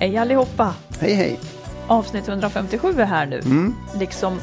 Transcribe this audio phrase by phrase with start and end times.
[0.00, 0.74] Hej allihopa!
[1.00, 1.38] Hej hej!
[1.86, 3.38] Avsnitt 157 är här nu.
[3.38, 3.74] Mm.
[3.98, 4.40] Liksom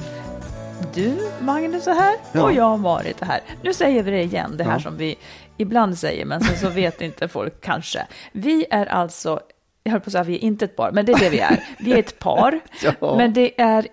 [0.94, 2.44] du, Magnus, är här Ja.
[2.44, 3.40] och jag, Marit, är här.
[3.64, 4.80] Nu säger vi det igen, det här Ja.
[4.80, 5.16] som vi
[5.58, 8.08] ibland säger, men sen så vet inte folk kanske.
[8.32, 9.40] Vi är alltså,
[9.84, 11.40] jag höll på att säga vi är inte ett par, men det är det vi
[11.40, 11.64] är.
[11.80, 12.60] Vi är ett par,
[13.00, 13.16] Ja.
[13.18, 13.88] men det är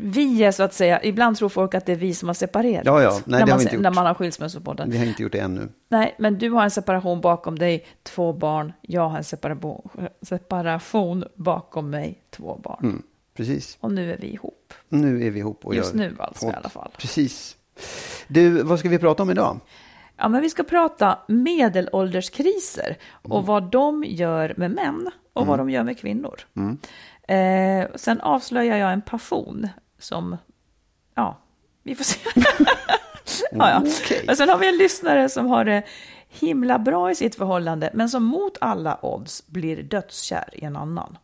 [0.00, 2.86] vi är så att säga, ibland tror folk att det är vi som har separerat.
[2.86, 3.10] Ja, ja.
[3.10, 3.82] Nej, när, man, har inte gjort.
[3.82, 4.90] när man har skilsmässopodden.
[4.90, 5.68] Vi har inte gjort det ännu.
[5.88, 8.72] Nej, men du har en separation bakom dig, två barn.
[8.82, 9.24] Jag har en
[10.22, 12.80] separation, bakom mig, två barn.
[12.82, 13.02] Mm,
[13.34, 13.76] precis.
[13.80, 14.74] Och nu är vi ihop.
[14.88, 16.58] Nu är vi ihop och Just nu alltså i podd.
[16.58, 16.90] alla fall.
[16.98, 17.56] Precis.
[18.28, 19.60] Du, vad ska vi prata om idag?
[20.16, 25.70] Ja, men vi ska prata medelålderskriser och vad de gör med män och vad de
[25.70, 26.40] gör med kvinnor.
[27.28, 30.36] Eh, sen avslöjar jag en passion som,
[31.14, 31.38] ja,
[31.82, 32.18] vi får se.
[33.52, 33.82] ja, ja.
[34.02, 34.22] Okej.
[34.26, 35.82] Men sen har vi en lyssnare som har det
[36.28, 41.18] himla bra i sitt förhållande, men som mot alla odds blir dödskär i en annan.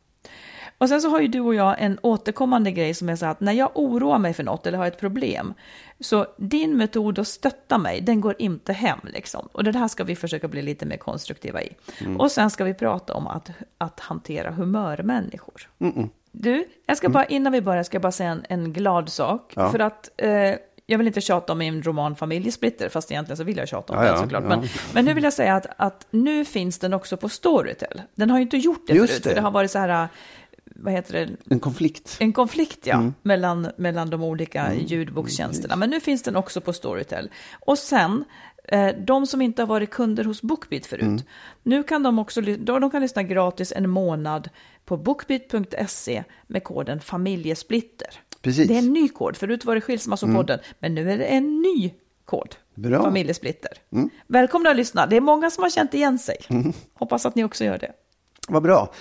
[0.79, 3.41] Och sen så har ju du och jag en återkommande grej som är så att
[3.41, 5.55] när jag oroar mig för något eller har ett problem,
[6.01, 9.49] så din metod att stötta mig, den går inte hem liksom.
[9.53, 11.73] Och det här ska vi försöka bli lite mer konstruktiva i.
[12.19, 15.69] Och sen ska vi prata om att, att hantera humörmänniskor.
[16.37, 19.53] Du, jag ska bara, innan vi börjar, ska jag bara säga en, en glad sak.
[19.57, 19.71] Ja.
[19.73, 20.31] För att eh,
[20.87, 24.05] jag vill inte tjata om min roman Familjesplitter, fast egentligen så vill jag tjata om
[24.05, 24.43] Ja, den såklart.
[24.43, 24.49] ja.
[24.49, 28.03] Men, men nu vill jag säga att, att nu finns den också på Storytel.
[28.15, 29.29] Den har ju inte gjort det Just förut, det.
[29.31, 30.09] för det har varit så här,
[30.65, 32.17] vad heter det, En konflikt.
[32.21, 33.15] en konflikt ja, Mm.
[33.23, 35.77] mellan, mellan de olika ljudbokstjänsterna.
[35.77, 37.31] Men nu finns den också på Storytel.
[37.61, 38.25] Och sen,
[38.69, 41.21] eh, de som inte har varit kunder hos Bookbeat förut, Mm.
[41.63, 44.49] nu kan de också de, de kan lyssna gratis en månad
[44.85, 48.09] på bookbeat.se med koden familjesplitter.
[48.43, 48.69] Precis.
[48.69, 51.95] Det är en ny kod, förut var det skilsmassopodden, men nu är det en ny
[52.25, 52.55] kod.
[52.75, 53.03] Bra.
[53.03, 53.73] Familjesplitter.
[54.27, 56.37] Välkomna att lyssna, det är många som har känt igen sig.
[56.95, 57.93] Hoppas att ni också gör det.
[58.49, 58.93] Vad bra.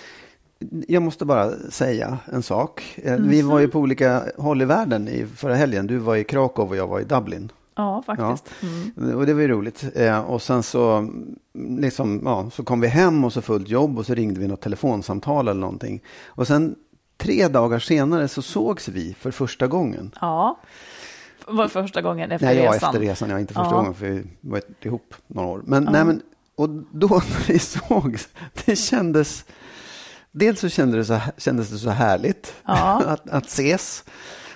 [0.88, 3.00] Jag måste bara säga en sak.
[3.04, 5.88] Eh, Vi var ju på olika håll i världen i förra helgen.
[5.88, 7.52] Du var i Krakow och jag var i Dublin.
[7.76, 8.16] Ja, Ja.
[8.16, 8.54] faktiskt.
[8.98, 9.16] Mm.
[9.18, 9.84] Och det var ju roligt.
[9.96, 11.10] Eh, Och sen så,
[11.80, 14.62] liksom, ja, så kom vi hem och så fullt jobb och så ringde vi något
[14.62, 16.02] telefonsamtal eller någonting.
[16.26, 16.76] Och sen
[17.18, 20.12] tre dagar senare så sågs vi för första gången.
[20.22, 20.60] Ja,
[21.48, 22.90] var första gången efter Nej, ja, resan.
[22.90, 23.30] efter resan.
[23.30, 23.78] Ja, inte första Ja.
[23.78, 25.62] gången för vi var ihop några år.
[25.66, 26.22] Men, nej, men,
[26.56, 28.28] och då när vi sågs,
[28.66, 29.46] det kändes...
[30.36, 33.02] Dels så kändes det så, kändes det så härligt Ja.
[33.08, 34.04] att, att ses.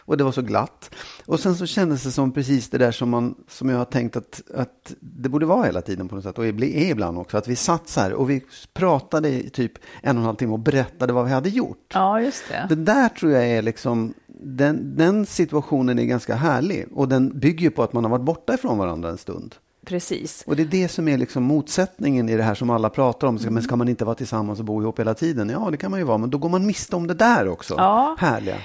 [0.07, 0.89] Och det var så glatt.
[1.25, 4.15] Och sen så kändes det som precis det där som, man, som jag har tänkt
[4.15, 6.37] att, att det borde vara hela tiden på något sätt.
[6.37, 7.37] Och är ibland också.
[7.37, 8.41] Att vi satt så här och vi
[8.73, 11.91] pratade i typ en och en halv timme och berättade vad vi hade gjort.
[11.93, 12.65] Ja, just det.
[12.69, 16.85] Det där tror jag är liksom, den, den situationen är ganska härlig.
[16.93, 19.55] Och den bygger ju på att man har varit borta ifrån varandra en stund.
[19.85, 20.43] Precis.
[20.47, 23.39] Och det är det som är liksom motsättningen i det här som alla pratar om.
[23.39, 25.49] Ska- Men ska man inte vara tillsammans och bo ihop hela tiden?
[25.49, 27.73] Ja, det kan man ju vara, men då går man miste om det där också.
[27.77, 28.15] Ja.
[28.19, 28.57] Härliga.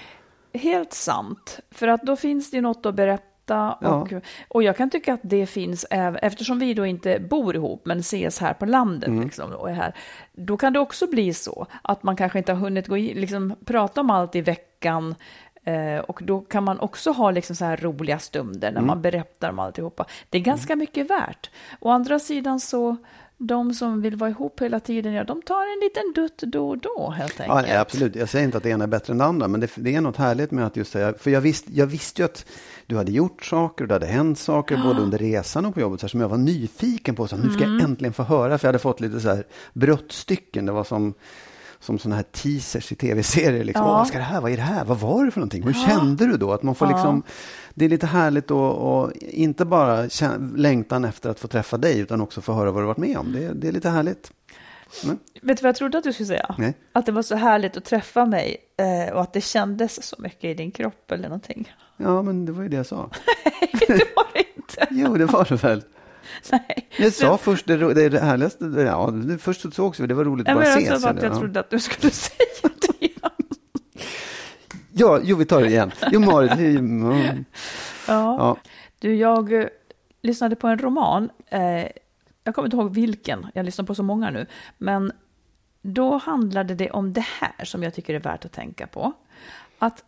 [0.54, 1.60] Helt sant.
[1.70, 3.28] För att då finns det något att berätta.
[3.46, 3.76] Ja.
[3.80, 4.12] Och,
[4.48, 5.86] och jag kan tycka att det finns,
[6.22, 9.24] eftersom vi då inte bor ihop men ses här på landet, Mm.
[9.24, 9.94] liksom, och är här,
[10.32, 13.54] då kan det också bli så att man kanske inte har hunnit gå in, liksom,
[13.64, 15.14] prata om allt i veckan.
[15.64, 18.86] Eh, och då kan man också ha liksom så här roliga stunder när Mm.
[18.86, 20.06] man berättar om alltihopa.
[20.30, 21.50] Det är ganska mycket värt.
[21.80, 22.96] Å andra sidan så
[23.46, 26.78] de som vill vara ihop hela tiden, ja, de tar en liten dutt då och
[26.78, 27.68] då helt Ja, enkelt.
[27.68, 28.14] nej, absolut.
[28.16, 30.00] Jag säger inte att det ena är bättre än det andra, men det, det är
[30.00, 32.46] något härligt med att just säga, för jag, visst, jag visste ju att
[32.86, 36.00] du hade gjort saker och det hade hänt saker både under resan och på jobbet
[36.00, 37.28] så här, som jag var nyfiken på.
[37.28, 37.78] Så här, nu ska Mm.
[37.78, 40.66] jag äntligen få höra, för jag hade fått lite så här brottstycken.
[40.66, 41.14] Det var som,
[41.82, 43.64] som sådana här teasers i tv-serier.
[43.64, 43.86] Liksom.
[43.86, 43.92] Ja.
[43.92, 45.62] Vad ska det här, vad är det här, vad var det för någonting?
[45.62, 46.52] Hur kände du då?
[46.52, 47.22] Att man får liksom,
[47.74, 50.08] det är lite härligt att inte bara
[50.56, 53.32] längtan efter att få träffa dig, utan också få höra vad du varit med om.
[53.32, 54.32] Det, det är lite härligt.
[55.04, 55.18] Mm.
[55.42, 56.54] Vet du vad jag trodde att du skulle säga?
[56.58, 56.74] Nej.
[56.92, 60.44] Att det var så härligt att träffa mig eh, och att det kändes så mycket
[60.44, 61.72] i din kropp eller någonting.
[61.96, 63.10] Ja, men det var ju det jag sa.
[63.72, 64.86] det var det inte.
[64.90, 65.82] Jo, det var det väl.
[66.52, 66.88] Nej.
[66.96, 70.24] Jag sa först det, det, är det härligaste, ja, först så sågs vi, det var
[70.24, 71.04] roligt att bara jag, ses.
[71.04, 71.38] att jag ja.
[71.38, 73.08] trodde att du skulle säga det.
[74.92, 75.92] Ja, jo, vi tar det igen.
[76.10, 77.10] Jo, Marit, mm,
[78.08, 78.36] Ja.
[78.38, 78.56] ja.
[78.98, 79.66] Du, jag eh,
[80.22, 81.30] lyssnade på en roman.
[81.46, 81.86] Eh,
[82.44, 84.46] jag kommer inte ihåg vilken, jag lyssnar på så många nu.
[84.78, 85.12] Men
[85.82, 89.12] då handlade det om det här som jag tycker är värt att tänka på.
[89.78, 90.04] Att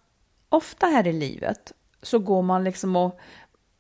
[0.49, 1.73] ofta här i livet
[2.03, 3.21] så går man liksom och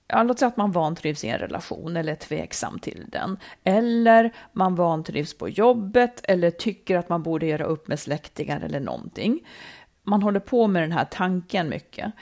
[0.06, 3.38] Ja, låt säga att man vantrivs i en relation eller är tveksam till den.
[3.64, 8.80] Eller man vantrivs på jobbet eller tycker att man borde göra upp med släktingar eller
[8.80, 9.46] någonting.
[10.02, 12.12] Man håller på med den här tanken mycket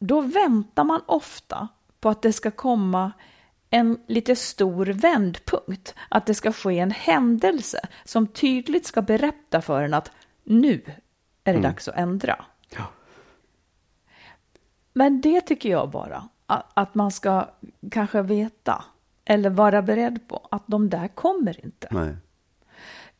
[0.00, 1.68] då väntar man ofta
[2.00, 3.12] på att det ska komma
[3.70, 9.82] en lite stor vändpunkt, att det ska ske en händelse som tydligt ska berätta för
[9.82, 10.10] en att
[10.44, 10.82] nu
[11.44, 12.44] är det dags att ändra.
[12.76, 12.84] Ja.
[14.92, 16.28] Men det tycker jag bara
[16.74, 17.48] att man ska
[17.90, 18.84] kanske veta
[19.24, 21.88] eller vara beredd på att de där kommer inte.
[21.90, 22.16] Nej.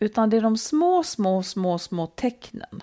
[0.03, 2.82] Utan det är de små, små, små, små tecknen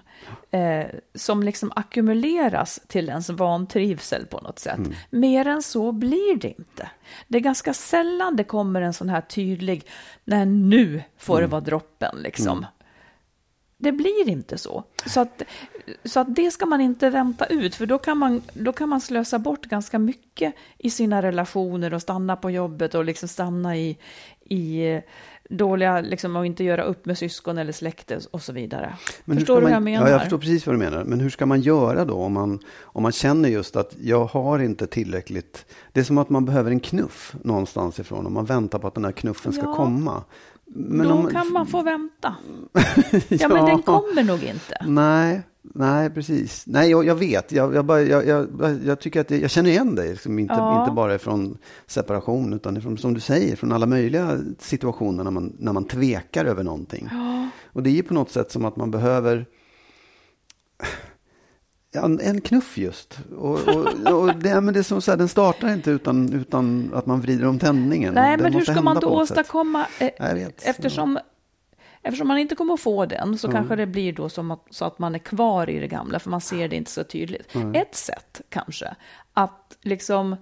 [0.51, 0.85] eh,
[1.15, 4.79] som liksom ackumuleras till ens vantrivsel på något sätt.
[5.09, 6.89] Mer än så blir det inte.
[7.27, 9.87] Det är ganska sällan det kommer en sån här tydlig,
[10.23, 12.65] nej nu får det vara droppen liksom.
[13.77, 14.83] Det blir inte så.
[15.05, 15.41] Så att,
[16.03, 19.01] så att det ska man inte vänta ut, för då kan, man, då kan man
[19.01, 23.97] slösa bort ganska mycket i sina relationer och stanna på jobbet och liksom stanna i,
[24.45, 25.01] i eh,
[25.49, 28.95] dåliga, liksom och inte göra upp med syskon eller släkte och så vidare.
[29.25, 30.05] Men Förstår du vad jag menar?
[30.05, 31.03] Ja, jag förstår precis vad du menar.
[31.03, 34.59] Men hur ska man göra då om man, om man känner just att jag har
[34.59, 35.65] inte tillräckligt.
[35.91, 38.95] Det är som att man behöver en knuff någonstans ifrån och man väntar på att
[38.95, 39.75] den här knuffen ska Ja.
[39.75, 40.23] komma.
[40.67, 42.35] Men då om- kan man få vänta.
[43.29, 44.77] Ja, men den kommer nog inte.
[44.87, 46.63] Nej, nej precis.
[46.67, 47.51] Nej, jag, jag vet.
[47.51, 48.47] Jag, jag, bara, jag,
[48.85, 50.09] jag, tycker att jag känner igen dig.
[50.09, 50.81] Liksom inte, Ja.
[50.81, 55.55] inte bara från separation, utan från, som du säger, från alla möjliga situationer när man,
[55.59, 57.09] när man tvekar över någonting.
[57.73, 59.45] Och det är ju på något sätt som att man behöver
[60.79, 60.85] ja,
[62.05, 63.19] en, en knuff just.
[63.37, 66.91] Och, och, och det, men det är som så här, den startar inte utan, utan
[66.93, 68.13] att man vrider om tändningen.
[68.13, 70.67] Nej, Det men hur ska man då åstadkomma, eh, vet.
[70.67, 71.19] eftersom,
[72.03, 73.57] eftersom man inte kommer att få den, så Mm.
[73.57, 76.29] kanske det blir då som att, så att man är kvar i det gamla, för
[76.29, 77.55] man ser det inte så tydligt.
[77.55, 77.75] Mm.
[77.75, 78.95] Ett sätt kanske,
[79.33, 80.35] att liksom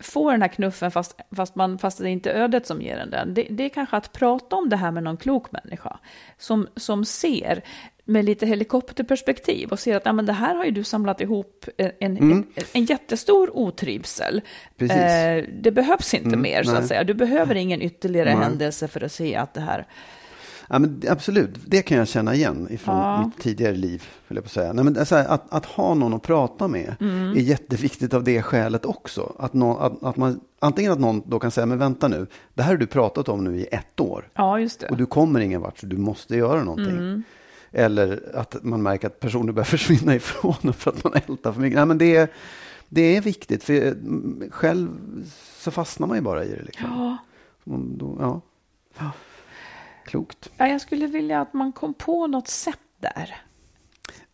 [0.00, 3.10] få den här knuffen fast, fast, man, fast det är inte ödet som ger den
[3.10, 5.98] den, det, det är kanske att prata om det här med någon klok människa,
[6.38, 7.62] som, som ser
[8.08, 11.64] med lite helikopterperspektiv och ser att ja, men det här har ju du samlat ihop
[11.76, 14.40] en, en, en jättestor otrivsel.
[14.76, 14.96] Precis.
[14.96, 16.88] Eh, det behövs inte Mm, mer så att nej.
[16.88, 17.04] säga.
[17.04, 18.42] Du behöver ingen ytterligare Nej.
[18.44, 19.86] händelse för att se att det här...
[20.70, 23.24] Ja, men absolut, det kan jag känna igen ifrån Ja.
[23.26, 24.02] mitt tidigare liv.
[24.28, 24.72] Vill jag på säga.
[24.72, 27.30] Nej, men det är så här, att, att ha någon att prata med Mm.
[27.36, 29.32] är jätteviktigt av det skälet också.
[29.38, 32.62] Att, någon, att, att man, antingen att någon då kan säga, men vänta nu, det
[32.62, 34.28] här har du pratat om nu i ett år.
[34.34, 34.86] Ja, just det.
[34.88, 37.22] Och du kommer ingen vart, så du måste göra någonting.
[37.72, 41.76] Eller att man märker att personer börjar försvinna ifrån för att man ältar för mycket.
[41.76, 42.28] Nej, men det, är-
[42.88, 44.88] det är viktigt, för mm, själv
[45.34, 46.62] så fastnar man ju bara i det.
[46.62, 46.86] Liksom.
[46.90, 47.16] Ja.
[47.98, 48.40] Då, ja.
[48.98, 49.10] Ja.
[50.06, 50.50] Klokt.
[50.56, 53.36] Ja, jag skulle vilja att man kom på något sätt där.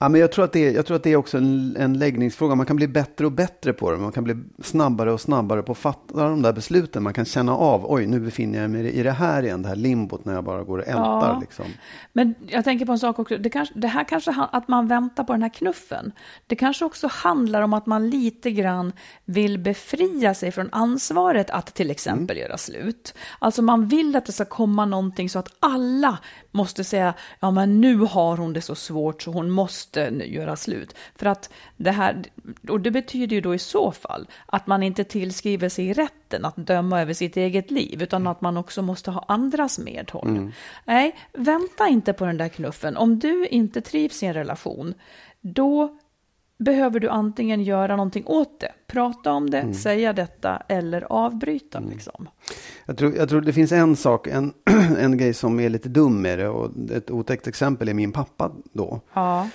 [0.04, 1.98] Ja, men jag, tror att det är, jag tror att det är också en, en
[1.98, 2.54] läggningsfråga.
[2.54, 3.96] Man kan bli bättre och bättre på det.
[3.96, 7.02] Man kan bli snabbare och snabbare på att fatta de där besluten.
[7.02, 9.76] Man kan känna av, oj, nu befinner jag mig i det här igen, det här
[9.76, 11.28] limbot när jag bara går och ältar.
[11.32, 11.38] Ja.
[11.40, 11.64] Liksom.
[12.12, 13.38] Men jag tänker på en sak också.
[13.38, 16.12] Det, kanske, det här kanske att man väntar på den här knuffen.
[16.46, 18.92] Det kanske också handlar om att man lite grann
[19.24, 23.14] vill befria sig från ansvaret att till exempel göra slut.
[23.38, 26.18] Alltså man vill att det ska komma någonting så att alla
[26.50, 30.56] måste säga, ja men nu har hon det så svårt så hon måste nu göra
[30.56, 30.94] slut.
[31.16, 32.22] För att det här,
[32.68, 36.56] och det betyder ju då i så fall att man inte tillskriver sig rätten att
[36.56, 40.52] döma över sitt eget liv, utan att man också måste ha andras medhåll.
[40.84, 42.96] Nej, vänta inte på den där knuffen.
[42.96, 44.94] Om du inte trivs i en relation,
[45.40, 45.98] då
[46.58, 51.80] behöver du antingen göra någonting åt det, prata om det, säga detta eller avbryta.
[51.80, 52.28] Liksom.
[52.86, 54.52] Jag tror, jag tror det finns en sak, en,
[54.98, 58.52] en grej som är lite dum med det och ett otäckt exempel är min pappa
[58.72, 59.00] då.
[59.14, 59.48] Ja,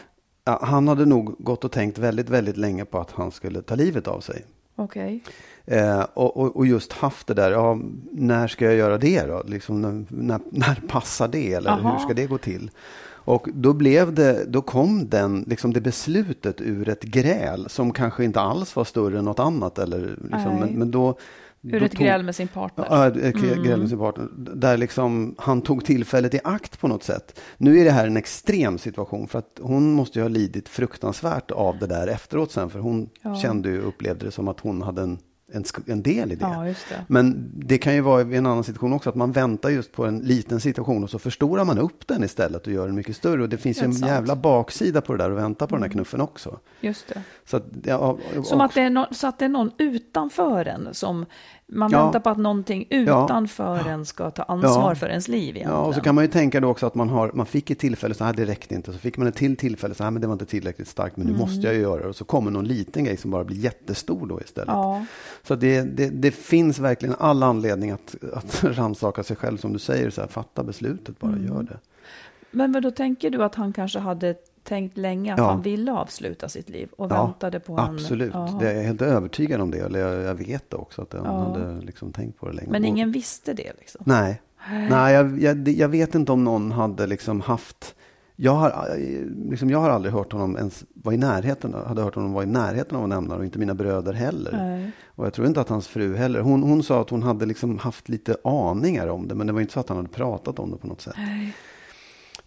[0.61, 4.07] han hade nog gått och tänkt väldigt, väldigt länge på att han skulle ta livet
[4.07, 4.45] av sig.
[4.75, 5.23] okej.
[5.65, 7.79] Eh, och, och, och just haft det där, ja,
[8.11, 9.43] när ska jag göra det då?
[9.47, 11.53] Liksom, när, när, när passar det?
[11.53, 11.91] Eller Aha.
[11.91, 12.71] hur ska det gå till?
[13.29, 18.23] Och då blev det, då kom den, liksom det beslutet ur ett gräl som kanske
[18.23, 19.79] inte alls var större än något annat.
[19.79, 21.17] Eller liksom, men, men då,
[21.63, 22.87] Ur ett tog- gräl med sin partner.
[22.89, 23.79] Ja, ett gräl Mm.
[23.79, 24.27] med sin partner.
[24.55, 27.39] Där liksom han tog tillfället i akt på något sätt.
[27.57, 31.51] Nu är det här en extrem situation för att hon måste ju ha lidit fruktansvärt
[31.51, 32.69] av det där efteråt sen.
[32.69, 33.35] För hon Ja.
[33.35, 35.17] kände ju, upplevde det som att hon hade en,
[35.53, 36.45] en, en del i det.
[36.45, 37.05] Ja, det.
[37.07, 40.05] Men det kan ju vara i en annan situation också, att man väntar just på
[40.05, 43.41] en liten situation och så förstorar man upp den istället och gör den mycket större.
[43.41, 44.11] Och det finns ju en sant.
[44.11, 46.59] jävla baksida på det där och vänta på den här knuffen också.
[46.81, 47.21] Just det.
[47.45, 50.65] Så att, ja, och- Som att det, är no, så att det är någon utanför
[50.65, 51.25] en som
[51.71, 52.03] man Ja.
[52.03, 54.95] väntar på att någonting utanför en ska ta ansvar Ja.
[54.95, 55.69] för ens liv egentligen.
[55.71, 57.79] Ja, och så kan man ju tänka då också att man, har, man fick ett
[57.79, 58.93] tillfälle, så här det räckte inte.
[58.93, 61.25] Så fick man ett till tillfälle, så här men det var inte tillräckligt starkt, men
[61.27, 61.41] nu Mm.
[61.45, 62.07] måste jag ju göra det.
[62.09, 64.67] Och så kommer någon liten grej som bara blir jättestor då istället.
[64.73, 65.05] Ja,
[65.43, 69.79] Så det, det, det finns verkligen all anledning att, att rannsaka sig själv, som du
[69.79, 71.47] säger, så här, fatta beslutet, bara Mm.
[71.47, 71.77] gör det.
[72.51, 74.35] men vad då tänker du att han kanske hade
[74.69, 75.45] tänkt länge att Ja.
[75.49, 77.79] han ville avsluta sitt liv och Ja, väntade på en...
[77.79, 78.57] Absolut, Ja.
[78.59, 81.21] det är jag helt övertygad om det, eller jag, jag vet det också, att han
[81.25, 81.31] Ja.
[81.43, 82.69] hade liksom tänkt på det länge.
[82.71, 84.01] Men ingen visste det liksom?
[84.05, 84.41] Nej,
[84.89, 87.95] Nej jag, jag, jag vet inte om någon hade liksom haft
[88.41, 88.97] jag har,
[89.49, 92.47] liksom, jag har aldrig hört honom ens vara i närheten, hade hört honom vara i
[92.47, 94.51] närheten av att nämna det och inte mina bröder heller.
[94.51, 94.91] Nej.
[95.05, 96.39] Och jag tror inte att hans fru heller.
[96.39, 99.61] Hon, hon sa att hon hade liksom haft lite aningar om det, men det var
[99.61, 101.13] inte så att han hade pratat om det på något sätt.
[101.17, 101.53] Nej.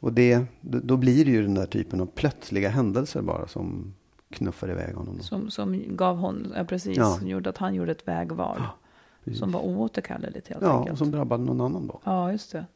[0.03, 3.95] Och det, då, blir det ju den där typen av plötsliga händelser bara som
[4.31, 5.17] knuffar iväg honom.
[5.17, 5.23] Då.
[5.23, 7.17] Som, som gav hon, ja, precis, Ja.
[7.19, 8.63] som gjorde att han gjorde ett vägval.
[9.25, 9.41] precis.
[9.41, 10.93] som var oåterkalleligt helt Ja, enkelt.
[10.93, 12.01] och som drabbade någon annan då.
[12.05, 12.67] Ja, just det.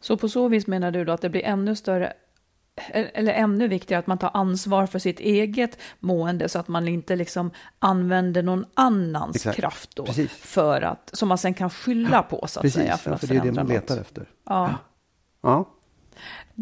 [0.00, 2.12] Så på så vis menar du då att det blir ännu större
[2.92, 7.16] eller ännu viktigare att man tar ansvar för sitt eget mående så att man inte
[7.16, 9.56] liksom använder någon annans Exakt.
[9.56, 10.30] kraft då Precis.
[10.30, 13.20] för att, som man sen kan skylla på så att Precis, säga för för, att
[13.20, 13.68] för det är det man något.
[13.74, 14.28] letar efter.
[14.46, 14.74] Ja.
[15.42, 15.68] Ja,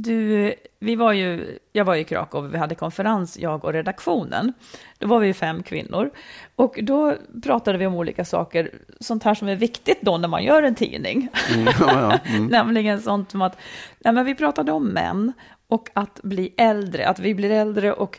[0.02, 4.52] Du, vi var ju, jag var i Krakow, vi hade konferens, jag och redaktionen.
[4.98, 6.10] Då var vi fem kvinnor.
[6.56, 10.44] Och då pratade vi om olika saker, sånt här som är viktigt då när man
[10.44, 11.28] gör en tidning.
[11.54, 12.18] mm, ja, ja.
[12.34, 12.46] Mm.
[12.50, 13.56] Nämligen sånt som att,
[13.98, 15.32] nej men vi pratade om män
[15.68, 18.18] och att bli äldre, att vi blir äldre och,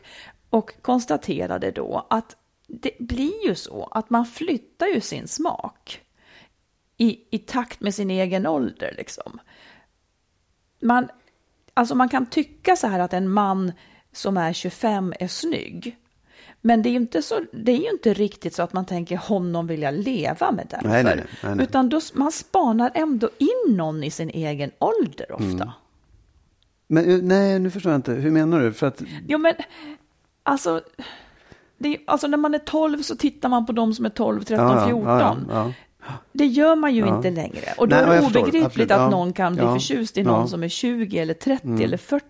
[0.50, 2.36] och konstaterade då att
[2.68, 6.02] det blir ju så att man flyttar ju sin smak
[6.98, 9.40] i, i takt med sin egen ålder liksom.
[10.82, 11.10] Man,
[11.80, 13.72] alltså man kan tycka så här att en man
[14.14, 15.98] som är 25 är snygg.
[16.62, 19.18] Men det är ju inte, så, det är ju inte riktigt så att man tänker
[19.18, 20.88] honom vill jag leva med därför.
[20.88, 21.56] Nej, nej, nej.
[21.64, 25.46] Utan då, man spanar ändå in någon i sin egen ålder ofta.
[25.46, 25.70] Mm.
[26.88, 28.14] Men eh, nej, nu förstår jag inte.
[28.14, 28.74] Hur menar du?
[28.74, 29.54] För att, Jo men,
[30.44, 30.82] alltså,
[31.78, 34.68] det, alltså när man är 12 så tittar man på de som är 12, 13,
[34.68, 35.06] ja, ja, 14.
[35.08, 35.74] Ja, ja,
[36.32, 37.16] Det gör man ju Ja.
[37.18, 37.74] inte längre.
[37.78, 38.92] Och då Nej, är det obegripligt Absolut.
[38.92, 39.74] att någon kan bli Ja.
[39.74, 40.38] förtjust i någon Ja.
[40.38, 40.48] Mm.
[40.48, 42.26] som är 20 eller 30 eller 40.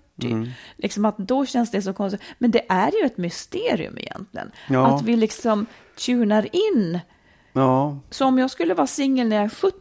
[0.77, 2.21] Liksom att då känns det så konstigt.
[2.37, 4.51] Men det är ju ett mysterium egentligen.
[4.69, 4.87] Ja.
[4.95, 5.65] Att vi liksom
[6.05, 6.99] tunar in.
[7.53, 9.73] ja, Så om jag skulle vara singel när jag är 70,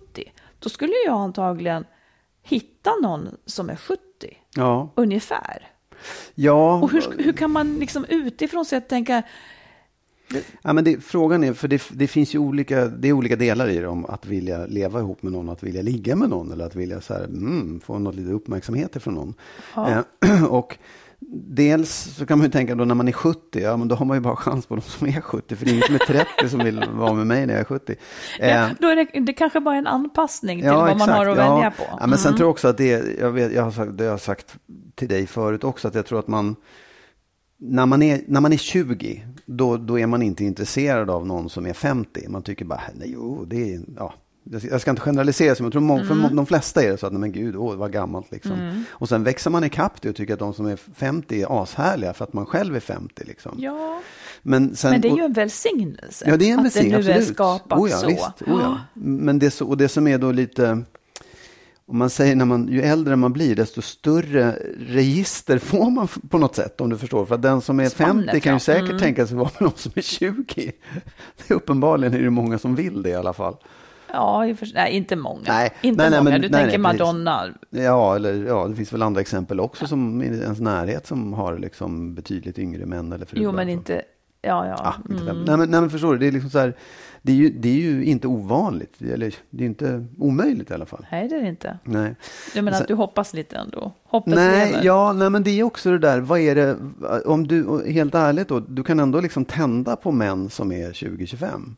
[0.59, 1.85] då skulle jag antagligen
[2.43, 3.99] hitta någon som är 70,
[4.55, 5.69] ja, ungefär.
[6.35, 6.75] ja.
[6.83, 9.23] Och hur, hur kan man liksom utifrån sett tänka,
[10.63, 13.69] Ja, men det, frågan är, för det, det finns ju olika, det är olika delar
[13.69, 16.67] i det om att vilja leva ihop med någon, att vilja ligga med någon eller
[16.67, 19.35] att vilja så här, mm, få något lite uppmärksamhet ifrån någon.
[19.89, 20.79] Eh, och
[21.21, 24.07] dels så kan man ju tänka då när man är 70, ja men då har
[24.07, 26.25] man ju bara chans på de som är 70, för det är ingen som är
[26.39, 27.95] 30 som vill vara med mig när jag är 70.
[28.41, 31.27] Eh, ja, då är det, det kanske bara är en anpassning till vad man har
[31.27, 31.55] att ja.
[31.55, 31.85] välja på.
[32.01, 32.37] Ja, men sen Mm.
[32.37, 34.57] tror jag också att det är, jag, vet, jag, har sagt, det har jag sagt
[34.95, 36.57] till dig förut också, att jag tror att man,
[37.57, 41.51] när man är, när man är 20, då, då är man inte intresserad av någon
[41.51, 42.29] som är 50.
[42.29, 44.15] Man tycker bara, nej, jo, det är, ja.
[44.71, 46.29] Jag ska inte generalisera, men jag tror många, Mm.
[46.29, 48.85] för de flesta är det så att, nej men gud, åh, var gammalt liksom.
[48.91, 52.13] Och sen växer man ikapp det och tycker att de som är 50 är ashärliga
[52.15, 53.55] för att man själv är 50 liksom.
[53.59, 54.01] Ja,
[54.43, 56.25] Men, sen, men det är ju en välsignelse.
[56.29, 57.37] Ja, det är en att välsignelse, det nu är absolut.
[57.37, 58.07] skapat oh ja, så.
[58.07, 58.81] Visst, oh ja.
[58.95, 60.83] Men det, och det som är då lite,
[61.89, 66.39] om man säger när man, ju äldre man blir, desto större register får man på
[66.39, 67.27] något sätt, om du förstår.
[67.27, 68.59] För att den som är Spannet, 50 kan ju ja.
[68.61, 68.99] säkert Mm.
[68.99, 70.45] tänka sig vara med någon som är 20.
[71.37, 73.57] Det är uppenbarligen är det många som vill det i alla fall.
[74.13, 75.43] Ja, och för, nej, inte många.
[75.47, 76.31] Nej, inte nej, nej, många.
[76.31, 76.81] men- du tänker precis.
[76.81, 77.47] Madonna.
[77.71, 81.59] Ja, eller ja, det finns väl andra exempel också som i ens närhet som har
[81.59, 83.43] liksom betydligt yngre män eller fruar.
[83.45, 84.03] Jo, men inte...
[84.43, 84.77] Ja, ja.
[84.79, 85.45] Ah, inte mm.
[85.45, 86.75] nej, men, nej, men förstår du, det är liksom så här,
[87.23, 90.87] Det är, ju, det är ju inte ovanligt, eller det är inte omöjligt i alla
[90.87, 91.07] fall.
[91.13, 91.79] Nej, det är det inte.
[91.85, 92.15] Nej.
[92.55, 93.93] Jag menar Sen- att du hoppas lite ändå.
[94.05, 94.85] Hoppet Nej, lever.
[94.85, 96.77] ja, nej, men det är också det där, vad är det,
[97.27, 101.75] om du, helt ärligt då, du kan ändå liksom tända på män som är 20-25.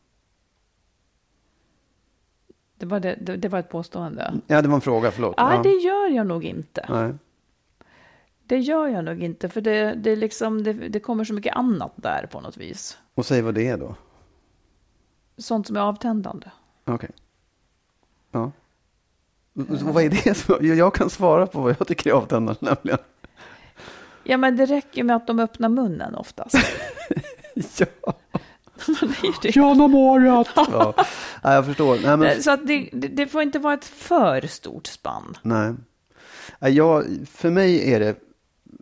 [2.79, 4.35] Det, var det, det, det var ett påstående.
[4.47, 5.35] Ja, det var en fråga, förlåt.
[5.39, 5.63] Nej, ja.
[5.63, 6.87] det gör jag nog inte.
[6.89, 7.13] Nej.
[8.51, 11.93] Det gör jag nog inte, för det, det, liksom, det, det kommer så mycket annat
[11.97, 12.99] där på något vis.
[13.15, 13.95] Och säg vad det är då.
[15.39, 16.51] Sånt som är avtändande.
[16.85, 17.11] Okej.
[18.33, 18.53] Ja.
[19.55, 20.11] Och- och Vad är
[20.61, 22.99] det jag kan svara på vad jag tycker är avtändande nämligen.
[24.25, 26.57] Ja, men det räcker med att de öppnar munnen oftast.
[27.79, 28.13] Ja.
[29.43, 29.53] Det.
[29.53, 30.49] Tjena Marit!
[30.57, 30.95] Ja,
[31.45, 31.99] nej, jag förstår.
[32.03, 35.37] Nej, men, Så att det, det, får inte vara ett för stort spann.
[35.43, 35.75] nej.
[36.59, 38.17] Nej, Jag, för mig är det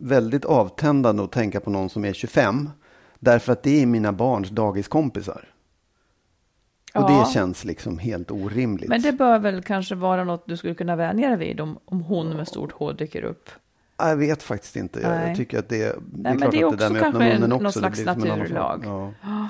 [0.00, 2.70] väldigt avtändande att tänka på någon som är 25.
[3.18, 5.48] Därför att det är mina barns dagiskompisar.
[6.94, 7.24] Och Ja.
[7.26, 8.88] det känns liksom helt orimligt.
[8.88, 12.00] Men det bör väl kanske vara något du skulle kunna vänja dig vid om, om
[12.00, 13.50] hon med stort H dyker upp.
[13.98, 15.00] Jag vet faktiskt inte.
[15.00, 15.28] Jag, Nej.
[15.28, 15.94] jag tycker att det, det är
[16.34, 17.62] men klart det är att det där med öppna munnen en- också.
[17.62, 18.84] någon slags naturlag.
[18.84, 19.12] sak.
[19.22, 19.48] Ja.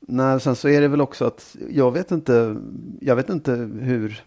[0.00, 2.56] Nej, sen så är det väl också att jag vet inte,
[3.00, 4.22] jag vet inte hur,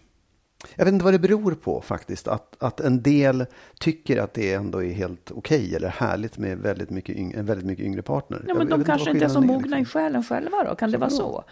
[0.76, 2.28] jag vet inte vad det beror på faktiskt.
[2.28, 3.46] Att, att en del
[3.80, 7.66] tycker att det ändå är helt okej eller härligt med väldigt mycket, yng, en väldigt
[7.66, 8.44] mycket yngre partner.
[8.48, 10.00] Ja, men jag de kanske inte är så mogna i liksom.
[10.00, 10.74] själen själva då?
[10.74, 11.44] Kan det vara så?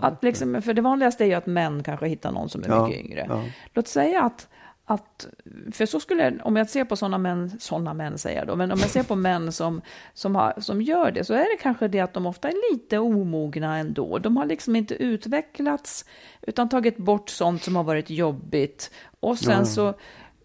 [0.00, 2.86] Att liksom, för det vanligaste är ju att män kanske hittar någon som är Ja,
[2.86, 3.26] mycket yngre.
[3.28, 3.42] ja.
[3.74, 4.48] Låt säga att,
[4.90, 5.28] att,
[5.72, 8.72] för så skulle, om jag ser på sådana män, sådana män säger jag då, men
[8.72, 9.80] om jag ser på män som,
[10.14, 12.98] som, har, som gör det så är det kanske det att de ofta är lite
[12.98, 14.18] omogna ändå.
[14.18, 16.04] De har liksom inte utvecklats
[16.42, 18.90] utan tagit bort sånt som har varit jobbigt.
[19.20, 19.94] Och sen så,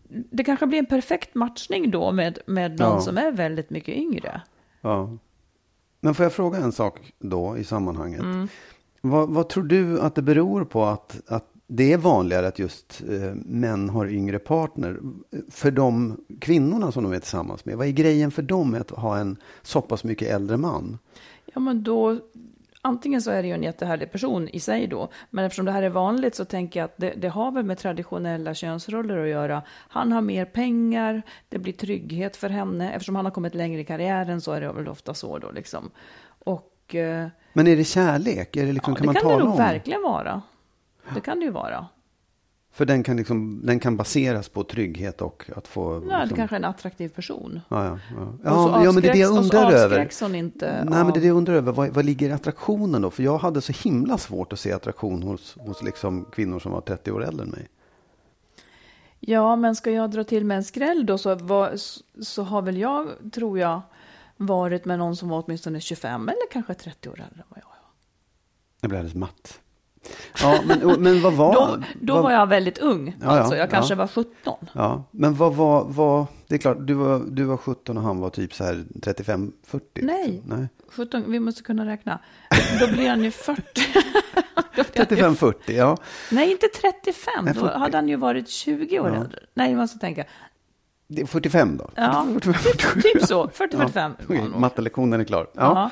[0.09, 3.01] det kanske blir en perfekt matchning då med, med någon Ja.
[3.01, 4.41] som är väldigt mycket yngre.
[4.81, 5.17] Ja.
[5.99, 8.21] Men får jag fråga en sak då i sammanhanget?
[8.21, 8.47] Mm.
[9.01, 13.01] Vad, vad tror du att det beror på att, att det är vanligare att just
[13.09, 14.99] eh, män har yngre partner?
[15.49, 18.89] För de kvinnorna som de är tillsammans med, vad är grejen för dem med att
[18.89, 20.97] ha en så pass mycket äldre man?
[21.53, 22.19] Ja, men då,
[22.81, 25.83] antingen så är det ju en jättehärlig person i sig då, men eftersom det här
[25.83, 29.61] är vanligt så tänker jag att det, det har väl med traditionella könsroller att göra.
[29.69, 33.85] Han har mer pengar, det blir trygghet för henne, eftersom han har kommit längre i
[33.85, 35.91] karriären så är det väl ofta så då liksom.
[36.25, 38.55] Och eh, Men är det kärlek?
[38.57, 39.57] Är det liksom, ja, kan det man kan det tala nog om?
[39.57, 40.41] verkligen vara.
[41.13, 41.87] Det kan det ju vara.
[42.73, 45.93] För den kan, liksom, den kan baseras på trygghet och att få...
[46.09, 47.61] Ja, det liksom, kanske är en attraktiv person.
[47.69, 48.33] Ja, ja, ja.
[48.43, 50.09] Ja, ja men det är det jag undrar över.
[50.21, 51.71] hon inte Nej, av- men det är det jag undrar över.
[51.71, 53.11] Vad, vad ligger i attraktionen då?
[53.11, 56.81] För jag hade så himla svårt att se attraktion hos, hos liksom kvinnor som var
[56.81, 57.67] 30 år äldre än mig.
[59.19, 61.73] Ja, men ska jag dra till med en skräll då så, var,
[62.23, 63.81] så har väl jag, tror jag,
[64.37, 67.71] varit med någon som var åtminstone 25 eller kanske 30 år äldre än vad jag
[67.71, 67.83] är.
[68.81, 69.59] Jag blev alldeles matt.
[70.41, 71.53] Ja, men, men vad var...
[71.53, 73.55] Då, då vad, var jag väldigt ung, Ja, ja, alltså.
[73.55, 73.97] Jag kanske ja.
[73.97, 74.57] var 17.
[74.73, 75.85] Ja, men vad var...
[75.89, 78.73] Vad, det är klart, du var, du var 17 och han var typ så här
[79.01, 79.49] 35-40.
[79.93, 80.31] Nej.
[80.31, 80.49] liksom.
[80.59, 80.67] Nej.
[80.89, 82.19] 17, vi måste kunna räkna.
[82.79, 83.61] Då blir han ju 40.
[84.75, 85.97] Då blir han ju- 35-40, ja.
[86.31, 87.45] Nej, inte 35.
[87.45, 87.79] Nej, Då 40.
[87.79, 89.15] hade han ju varit 20 år Ja.
[89.15, 89.39] äldre.
[89.53, 90.23] Nej, jag måste tänka.
[91.07, 91.89] Det är 45 då?
[91.95, 93.01] Ja, 45, 47.
[93.01, 93.69] Typ så, 40-45.
[93.71, 94.59] Ja, var okej, han nog.
[94.59, 95.47] mattelektionen är klar.
[95.53, 95.89] Ja.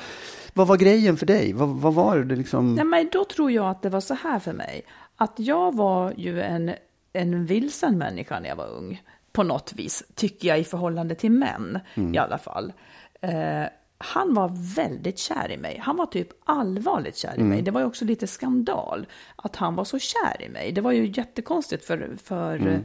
[0.52, 1.52] Vad var grejen för dig?
[1.52, 2.74] Vad, vad var det liksom?
[2.74, 4.82] Nej, men då tror jag att det var så här för mig.
[5.16, 6.74] Att jag var ju en,
[7.12, 9.02] en vilsen människa när jag var ung.
[9.32, 11.80] På något vis, tycker jag, i förhållande till män
[12.14, 12.72] i alla fall.
[13.20, 13.64] Eh,
[13.98, 15.80] han var väldigt kär i mig.
[15.84, 17.62] Han var typ allvarligt kär i mig.
[17.62, 20.72] Det var ju också lite skandal att han var så kär i mig.
[20.72, 22.80] Det var ju jättekonstigt för, för eh,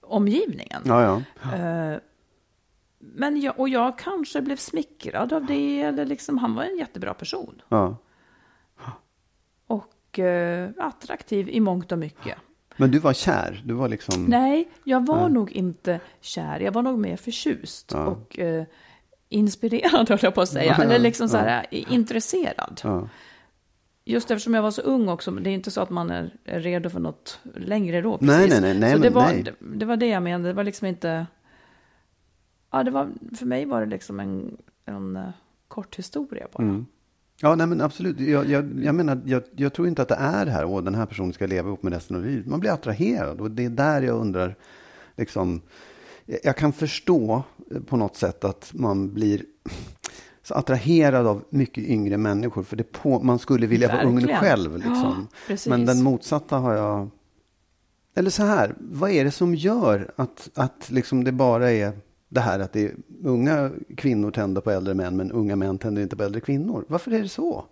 [0.00, 0.82] omgivningen.
[0.84, 1.56] Ja, ja.
[1.56, 1.98] Eh,
[3.02, 7.14] men jag, och jag kanske blev smickrad av det, eller liksom, han var en jättebra
[7.14, 7.96] person ja.
[9.66, 12.38] och eh, attraktiv i mångt och mycket.
[12.76, 13.62] Men du var kär?
[13.66, 14.24] Du var liksom...
[14.24, 16.60] Nej, jag var nog inte kär.
[16.60, 18.06] Jag var nog mer förtjust Ja.
[18.06, 18.64] och eh,
[19.28, 20.74] inspirerad, höll jag på att säga.
[20.78, 21.40] Ja, Eller liksom så ja.
[21.40, 22.80] här, eh, intresserad.
[22.84, 23.08] Ja.
[24.04, 26.90] Just eftersom jag var så ung också, det är inte så att man är, redo
[26.90, 28.18] för något längre då.
[28.20, 28.60] Nej, precis.
[28.60, 29.42] nej, nej, nej, så det var, nej.
[29.42, 31.26] Det, det var det jag menade, det var liksom inte...
[32.72, 35.28] Ja, det var, för mig var det liksom en, en eh,
[35.68, 36.62] kort historia bara.
[36.62, 36.86] Mm.
[37.40, 38.20] Ja, nej men absolut.
[38.20, 40.94] Jag, jag, jag menar, jag, jag tror inte att det är det här, och den
[40.94, 42.46] här personen ska leva ihop med resten av livet.
[42.46, 44.56] Man blir attraherad och det är där jag undrar,
[45.16, 45.62] liksom,
[46.42, 49.42] jag kan förstå eh, på något sätt att man blir
[50.42, 54.40] så attraherad av mycket yngre människor, för det på, man skulle vilja vara ung Verkligen.
[54.40, 54.76] själv.
[54.76, 55.28] Liksom.
[55.48, 55.56] Ja.
[55.66, 57.10] Men den motsatta har jag...
[58.14, 61.92] Eller så här, vad är det som gör att, att liksom det bara är
[62.32, 66.02] det här att det är, unga kvinnor tänder på äldre män, men unga män tänder
[66.02, 66.84] inte på äldre kvinnor?
[66.88, 67.64] Varför är det så?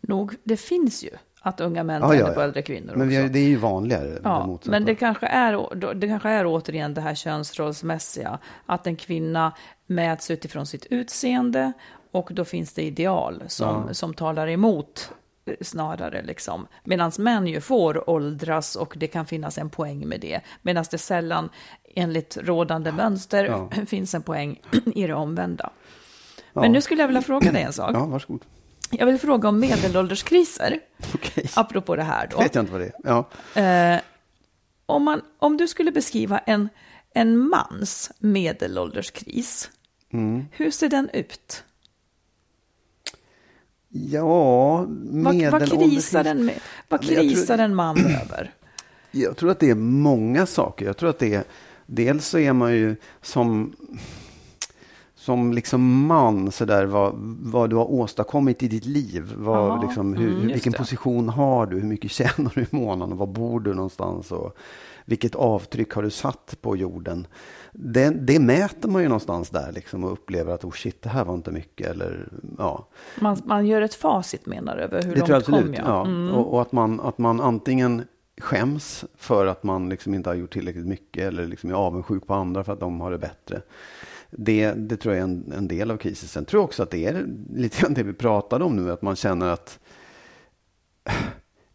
[0.00, 1.10] nog, det finns ju
[1.40, 3.32] att unga män Ja, tänder ja, på äldre kvinnor Men också.
[3.32, 4.08] det är ju vanligare.
[4.08, 4.70] det Ja, motsatta.
[4.70, 8.38] men det kanske, är, det kanske är återigen det här könsrollsmässiga.
[8.66, 9.52] Att en kvinna
[9.86, 11.72] mäts utifrån sitt utseende
[12.10, 13.94] och då finns det ideal som, Ja.
[13.94, 15.12] som talar emot
[15.60, 16.22] snarare.
[16.22, 16.66] Liksom.
[16.84, 20.40] Medan män ju får åldras och det kan finnas en poäng med det.
[20.62, 21.48] Medan det sällan
[21.94, 23.70] enligt rådande mönster Ja.
[23.86, 24.60] finns en poäng
[24.94, 25.70] i det omvända.
[26.52, 26.60] Ja.
[26.60, 27.90] Men nu skulle jag vilja fråga dig en sak.
[27.94, 28.40] Ja, varsågod.
[28.90, 30.80] Jag vill fråga om medelålderskriser,
[31.14, 31.50] Okej.
[31.56, 32.38] apropå det här då.
[32.38, 32.92] Vet jag inte vad det är.
[33.04, 33.28] Ja.
[33.94, 34.00] Eh,
[34.86, 36.68] om, man, om du skulle beskriva en,
[37.14, 39.70] en mans medelålderskris,
[40.12, 40.44] Mm.
[40.52, 41.64] hur ser den ut?
[43.88, 48.54] Ja, Vad, vad medelålders- krisar, en, med- vad tror- krisar en man över?
[49.10, 50.86] Jag tror att det är många saker.
[50.86, 51.44] Jag tror att det är,
[51.86, 53.72] dels så är man ju som,
[55.14, 59.32] som liksom man sådär vad, vad du har åstadkommit i ditt liv.
[59.36, 60.78] Vad, Ja, liksom, hur, mm, vilken det.
[60.78, 61.76] position har du?
[61.80, 63.16] Hur mycket tjänar du i månaden?
[63.16, 64.32] Var bor du någonstans?
[64.32, 64.56] Och
[65.04, 67.26] vilket avtryck har du satt på jorden?
[67.80, 71.24] Det, det mäter man ju någonstans där liksom och upplever att oh shit, det här
[71.24, 71.86] var inte mycket.
[71.86, 72.88] Eller, ja.
[73.20, 75.78] Man, man gör ett facit menar du, över hur Det tror jag långt kom absolut.
[75.78, 75.86] jag?
[75.86, 76.06] Ja.
[76.06, 76.34] Mm.
[76.34, 78.04] Och, och att, man, att man antingen
[78.40, 82.34] skäms för att man liksom inte har gjort tillräckligt mycket eller liksom är avundsjuk på
[82.34, 83.62] andra för att de har det bättre.
[84.30, 86.28] Det, det tror jag är en, en del av krisen.
[86.28, 89.02] Sen tror jag också att det är lite grann det vi pratade om nu, att
[89.02, 89.78] man känner att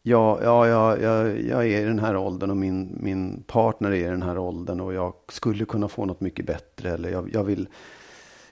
[0.06, 3.96] Ja, ja, ja, jag, jag är i den här åldern och min, min partner är
[3.96, 6.92] i den här åldern och jag skulle kunna få något mycket bättre.
[6.92, 7.68] Eller jag, jag, vill,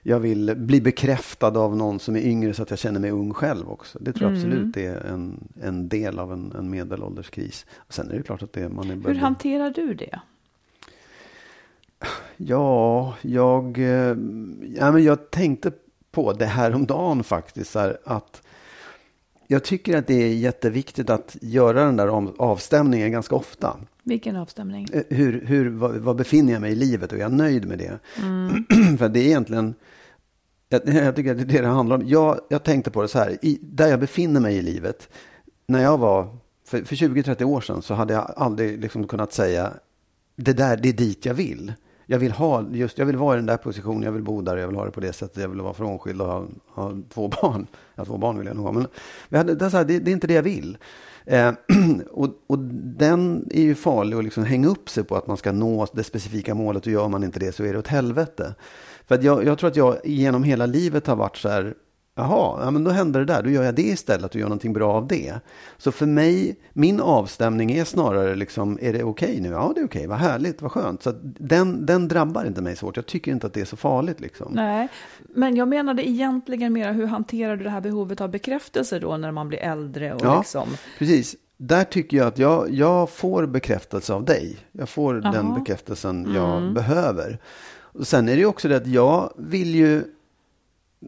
[0.02, 3.34] jag vill bli bekräftad av någon som är yngre så att jag känner mig ung
[3.34, 3.98] själv också.
[4.00, 4.50] Det tror jag Mm.
[4.50, 7.66] absolut är en, en del av en, en medelålderskris.
[7.88, 10.20] Sen är det klart att det, man är Hur hanterar du det?
[12.36, 14.16] Ja, jag, eh,
[14.76, 15.72] ja, men jag tänkte
[16.10, 17.74] på det här om dagen faktiskt.
[17.74, 18.42] Här, att
[19.52, 23.76] jag tycker att det är jätteviktigt att göra den där av- avstämningen ganska ofta.
[24.02, 24.86] Vilken avstämning?
[24.92, 27.78] Eh, Hur, hur, vad, vad befinner jag mig i livet och är jag nöjd med
[27.78, 27.98] det?
[28.98, 29.74] För det är egentligen,
[30.68, 32.08] jag, jag tycker att det är det det handlar om.
[32.08, 35.08] Jag, jag tänkte på det så här, i, där jag befinner mig i livet.
[35.66, 36.36] När jag var,
[36.66, 39.72] för, för 20-30 år sedan så hade jag aldrig liksom kunnat säga,
[40.36, 41.72] det där, det är dit jag vill.
[42.06, 44.56] Jag vill, ha, just, jag vill vara i den där positionen, jag vill bo där,
[44.56, 47.28] jag vill ha det på det sättet, jag vill vara frånskild och ha, ha två
[47.28, 47.66] barn.
[47.94, 48.86] Ja, två barn vill jag nog ha, men
[49.30, 50.78] hade, det, är så här, det, det är inte det jag vill.
[51.24, 51.52] Eh,
[52.10, 55.52] och, och den är ju farlig att liksom hänga upp sig på att man ska
[55.52, 58.54] nå det specifika målet och gör man inte det så är det åt helvete.
[59.06, 61.74] För att jag, jag tror att jag genom hela livet har varit så här,
[62.14, 64.72] jaha, ja, men då händer det där, då gör jag det istället och gör någonting
[64.72, 65.34] bra av det.
[65.78, 69.48] Så för mig, min avstämning är snarare liksom, är det okej nu?
[69.48, 71.02] Ja, det är okej, vad härligt, vad skönt.
[71.02, 74.20] Så den, den drabbar inte mig svårt, jag tycker inte att det är så farligt
[74.20, 74.52] liksom.
[74.52, 74.88] Nej,
[75.34, 79.32] men jag menade egentligen mera hur hanterar du det här behovet av bekräftelse då när
[79.32, 80.38] man blir äldre och Ja.
[80.38, 81.36] liksom Precis.
[81.56, 84.56] Där tycker jag att jag, jag får bekräftelse av dig.
[84.72, 85.58] Jag får den Jaha.
[85.58, 87.38] bekräftelsen jag behöver.
[87.94, 90.02] Och sen är det ju också det att jag vill ju,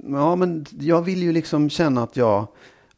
[0.02, 2.46] ja men jag vill ju liksom känna att jag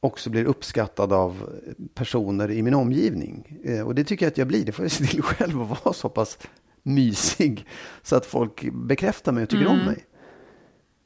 [0.00, 1.48] också blir uppskattad av
[1.94, 3.58] personer i min omgivning.
[3.64, 4.64] Eh, och det tycker jag att jag blir.
[4.64, 6.38] Det får jag se till själv att vara så pass
[6.82, 7.66] mysig
[8.02, 10.04] så att folk bekräftar mig och tycker om mig.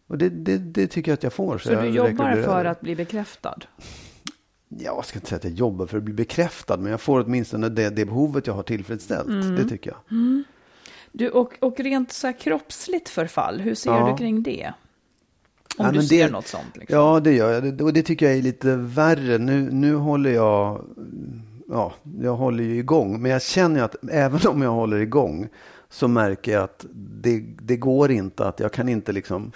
[0.06, 1.58] Och det, det, det tycker jag att jag får.
[1.58, 3.58] Så jag du jobbar för att bli bekräftad?
[4.68, 7.24] Ja, jag ska inte säga att jag jobbar för att bli bekräftad, men jag får
[7.24, 9.56] åtminstone det, det behovet jag har tillfredsställt.
[9.56, 10.18] Det tycker jag.
[11.12, 14.10] Du, och, och rent så här kroppsligt förfall, hur ser Ja.
[14.10, 14.72] du kring det?
[15.78, 16.76] Om Ja, du men ser det- något sånt.
[16.76, 16.98] Liksom.
[16.98, 17.80] Ja, det gör jag.
[17.80, 19.38] Och det tycker jag är lite värre.
[19.38, 20.84] Nu, nu håller jag,
[21.68, 23.22] ja, jag håller ju igång.
[23.22, 25.48] Men jag känner att även om jag håller igång
[25.90, 26.86] så märker jag att
[27.20, 29.52] det, det går inte att, jag kan inte liksom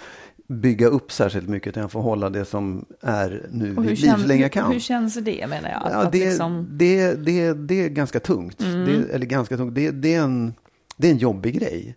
[0.47, 4.11] bygga upp särskilt mycket utan jag får hålla det som är nu och hur, liv
[4.21, 4.71] så länge jag kan.
[4.71, 5.83] hur, känns det menar jag?
[5.83, 8.57] Att, Ja, det, liksom, det, det, det är ganska tungt.
[8.57, 9.75] Det, eller ganska tungt.
[9.75, 10.53] Det, det, är en,
[10.97, 11.95] det är en jobbig grej.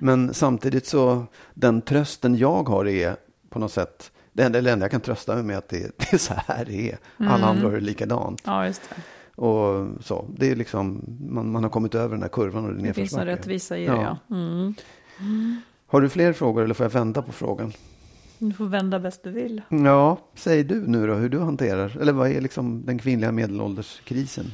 [0.00, 3.16] Men samtidigt så, den trösten jag har är
[3.56, 6.12] på något sätt, det enda, det enda jag kan trösta mig med att det, det
[6.12, 6.98] är så här det är.
[7.18, 8.42] Alla andra har det likadant.
[8.44, 8.96] ja, just det.
[9.42, 12.82] Och så, det är liksom, man, man har kommit över den här kurvan och det
[12.82, 13.40] är Det finns en nedförsbacke.
[13.40, 14.18] rättvisa i det, Ja.
[14.28, 14.36] ja.
[14.36, 14.74] Mm.
[15.86, 17.72] Har du fler frågor eller får jag vända på frågan?
[18.38, 19.62] Du får vända bäst du vill.
[19.68, 24.44] Ja, säg du nu då hur du hanterar, eller vad är liksom den kvinnliga medelålderskrisen?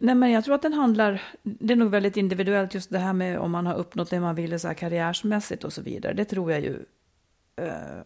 [0.00, 3.12] Nej, men jag tror att den handlar, det är nog väldigt individuellt just det här
[3.12, 6.12] med om man har uppnått det man ville så här karriärsmässigt och så vidare.
[6.14, 6.78] Det tror jag ju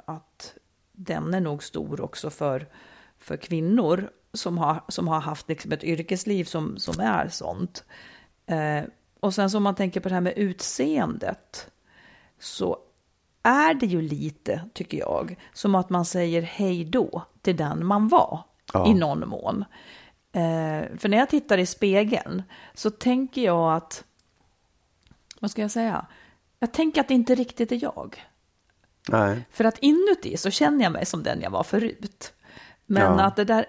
[0.05, 0.55] att
[0.93, 2.69] den är nog stor också för,
[3.19, 7.85] för kvinnor som har, som har haft liksom ett yrkesliv som, som är sånt.
[8.47, 8.85] Eh,
[9.21, 11.71] och sen så om man tänker på det här med utseendet
[12.39, 12.79] så
[13.43, 18.09] är det ju lite, tycker jag, som att man säger hej då till den man
[18.09, 18.91] var ja.
[18.91, 19.65] i någon mån.
[20.33, 22.43] Eh, för när jag tittar i spegeln
[22.75, 24.05] så tänker jag att,
[25.41, 26.07] vad ska jag säga?
[26.59, 28.25] Jag tänker att det inte riktigt är jag.
[29.09, 29.47] Nej.
[29.51, 32.33] För att inuti så känner jag mig som den jag var förut.
[32.91, 33.25] Men ja.
[33.25, 33.67] att det där,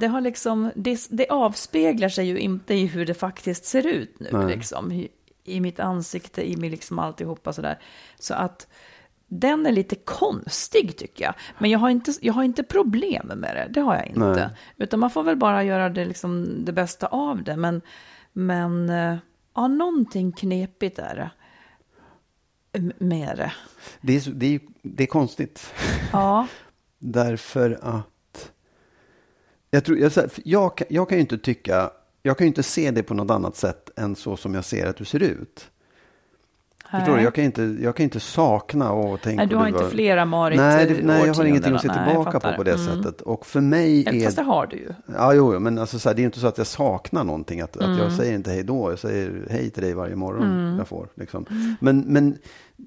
[0.00, 4.20] det har liksom, det, det, avspeglar sig ju inte i hur det faktiskt ser ut
[4.20, 4.56] nu, Nej.
[4.56, 4.92] liksom.
[4.92, 5.08] I,
[5.44, 7.78] I, mitt ansikte, i mig liksom alltihopa sådär.
[8.18, 8.66] Så att
[9.26, 11.34] den är lite konstig tycker jag.
[11.58, 14.20] Men jag har inte, jag har inte problem med det, det har jag inte.
[14.20, 14.48] Nej.
[14.76, 17.56] Utan man får väl bara göra det, liksom, det bästa av det.
[17.56, 17.82] Men,
[18.32, 19.16] men eh,
[19.54, 21.30] ja, någonting knepigt är det
[22.98, 23.52] med det.
[24.00, 25.72] Det är, det är, det är konstigt.
[26.12, 26.46] Ja.
[26.98, 28.52] Därför att
[29.70, 30.12] jag, tror, jag,
[30.44, 31.90] jag, jag kan ju inte tycka,
[32.22, 34.86] jag kan ju inte se det på något annat sätt än så som jag ser
[34.86, 35.70] att du ser ut.
[36.98, 37.22] Förstår du?
[37.22, 39.36] Jag kan, inte, jag kan inte sakna och tänka...
[39.36, 39.90] Nej, du har inte var...
[39.90, 42.86] flera Marit Nej, det, nej jag har ingenting att se tillbaka på på det mm.
[42.86, 43.20] sättet.
[43.20, 44.24] Och för mig är...
[44.24, 44.88] Fast det har du ju.
[45.06, 47.60] Ja, jo, men alltså, så här, det är inte så att jag saknar någonting.
[47.60, 47.90] Att, mm.
[47.90, 48.18] att jag mm.
[48.18, 50.78] säger inte hej då, jag säger hej till dig varje morgon mm.
[50.78, 51.08] jag får.
[51.14, 51.46] Liksom.
[51.50, 51.76] Mm.
[51.80, 52.38] Men, men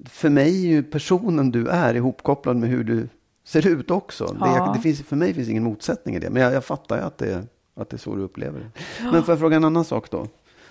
[0.04, 3.08] för mig är ju personen du är ihopkopplad med hur du
[3.44, 4.36] ser ut också.
[4.40, 4.46] Ja.
[4.46, 6.30] Det, det, finns, för mig finns ingen motsättning i det.
[6.30, 8.70] Men jag, jag fattar ju att det, att det är så du upplever det.
[9.04, 9.12] Ja.
[9.12, 10.26] Men får jag fråga en annan sak då?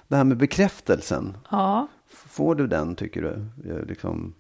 [0.08, 1.38] Det här med bekräftelsen.
[1.52, 1.88] Ja.
[2.36, 3.45] Får du den, tycker du?
[3.88, 4.34] Liksom...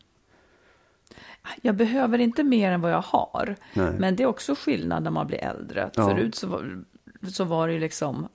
[1.61, 3.55] Jag behöver inte mer än vad jag har.
[3.73, 3.93] Nej.
[3.99, 5.89] Men det är också skillnad när man blir äldre.
[5.93, 6.09] Ja.
[6.09, 6.83] Förut så var,
[7.27, 8.27] så var det ju liksom...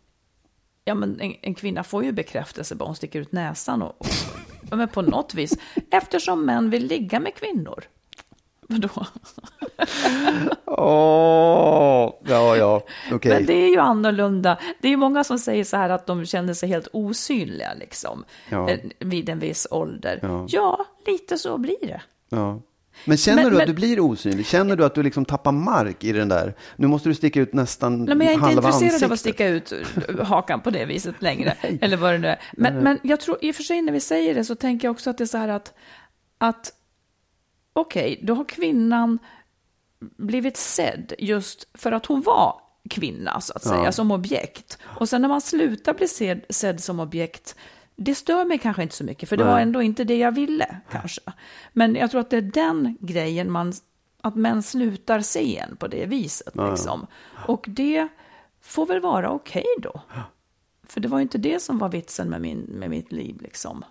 [0.85, 3.83] Ja, men en, en kvinna får ju bekräftelse bara hon sticker ut näsan.
[3.83, 4.07] Och,
[4.70, 5.59] och, men på något vis.
[5.90, 7.85] Eftersom män vill ligga med kvinnor.
[8.68, 9.07] Vadå?
[10.66, 11.89] Åh,
[12.25, 12.87] ja, ja.
[13.12, 13.33] Okay.
[13.33, 14.59] Men det är ju annorlunda.
[14.81, 18.25] Det är ju många som säger så här att de känner sig helt osynliga liksom.
[18.49, 18.70] Ja.
[18.70, 20.18] Eh, vid en viss ålder.
[20.23, 20.46] Ja.
[20.49, 22.01] ja, lite så blir det.
[22.29, 22.61] Ja.
[23.05, 24.46] Men känner men, du att men, du blir osynlig?
[24.46, 26.55] Känner du att du liksom tappar mark i den där?
[26.77, 28.31] Nu måste du sticka ut nästan halva ansiktet.
[28.31, 29.07] Jag är inte intresserad ansiktet.
[29.07, 29.73] av att sticka ut
[30.29, 31.57] hakan på det viset längre.
[31.81, 32.40] Eller vad det nu är.
[32.53, 34.92] Men, men jag tror i och för sig när vi säger det så tänker jag
[34.92, 35.75] också att det är så här att,
[36.38, 36.73] att
[37.73, 39.18] okej, okay, då har kvinnan
[40.00, 42.60] blivit sedd just för att hon var
[42.90, 43.92] kvinna, så att säga, ja.
[43.92, 44.78] som objekt.
[44.82, 47.56] Och sen när man slutar bli sedd, sedd som objekt,
[47.96, 49.52] det stör mig kanske inte så mycket, för det Nej.
[49.52, 51.20] var ändå inte det jag ville, kanske.
[51.72, 53.72] Men jag tror att det är den grejen man,
[54.20, 56.70] att män slutar se en på det viset, ja.
[56.70, 57.06] liksom.
[57.46, 58.08] Och det
[58.60, 60.00] får väl vara okej okay då.
[60.82, 63.84] För det var ju inte det som var vitsen med, min, med mitt liv, liksom.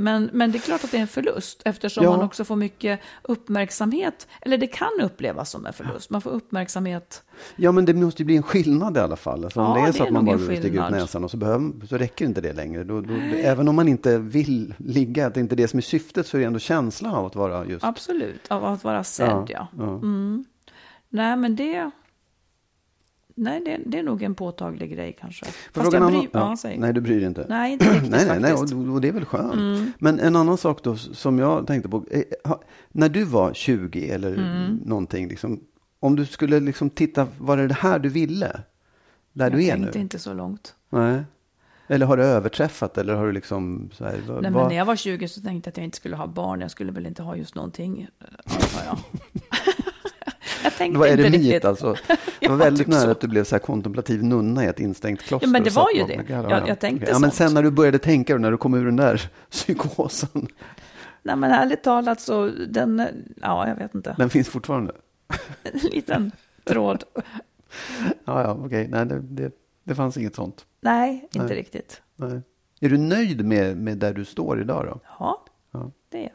[0.00, 2.10] Men, men det är klart att det är en förlust eftersom ja.
[2.10, 4.28] man också får mycket uppmärksamhet.
[4.40, 6.10] Eller det kan upplevas som en förlust.
[6.10, 7.22] Man får uppmärksamhet.
[7.56, 9.44] Ja, men det måste ju bli en skillnad i alla fall.
[9.44, 11.86] Alltså, om ja, det är så att man bara sticker ut näsan och så, behöver,
[11.86, 12.84] så räcker inte det längre.
[12.84, 15.82] Då, då, även om man inte vill ligga, att det inte är det som är
[15.82, 17.84] syftet, så är det ändå känslan av att vara just...
[17.84, 19.68] Absolut, av att vara sedd, ja.
[19.78, 19.94] ja.
[19.94, 20.44] Mm.
[21.08, 21.90] Nej, men det
[23.38, 25.46] nej, det, det, är nog en påtaglig grej kanske.
[25.72, 27.46] Fast jag bryr, ja, ja, nej, du bryr dig inte.
[27.48, 29.54] Nej, inte riktigt nej, nej, nej, och, och det är väl skönt.
[29.54, 29.92] Mm.
[29.98, 32.04] Men en annan sak då som jag tänkte på.
[32.10, 32.52] Eh,
[32.88, 34.80] när du var 20 eller mm.
[34.84, 35.60] någonting, liksom,
[36.00, 38.60] om du skulle liksom titta, var det det här du ville?
[39.32, 39.68] Där jag du är nu?
[39.68, 40.74] Jag tänkte inte så långt.
[40.90, 41.22] Nej.
[41.86, 44.96] Eller har du överträffat eller har du liksom så här, Nej, men när jag var
[44.96, 46.60] 20 så tänkte jag att jag inte skulle ha barn.
[46.60, 48.08] Jag skulle väl inte ha just någonting,
[48.44, 48.98] antar jag.
[50.64, 51.64] Jag tänkte är det inte riktigt.
[51.64, 51.96] alltså?
[52.40, 53.10] Det var väldigt nära så.
[53.10, 55.46] att du blev så här kontemplativ nunna i ett instängt kloster.
[55.46, 56.24] Ja, men det var ju det.
[56.28, 58.96] Jag, jag tänkte ja, Men sen när du började tänka, när du kom ur den
[58.96, 60.48] där psykosen.
[61.22, 63.02] Nej, men ärligt talat så, den,
[63.42, 64.14] ja, jag vet inte.
[64.18, 64.92] Den finns fortfarande?
[65.62, 66.32] en liten
[66.64, 67.04] tråd.
[68.24, 68.66] ja, ja, okej.
[68.66, 68.88] Okay.
[68.88, 69.52] Nej, det, det,
[69.84, 70.66] det fanns inget sånt.
[70.80, 71.56] Nej, inte Nej.
[71.56, 72.02] riktigt.
[72.16, 72.40] Nej.
[72.80, 75.00] Är du nöjd med, med där du står idag då?
[75.18, 75.90] Ja, ja.
[76.08, 76.32] det är jag.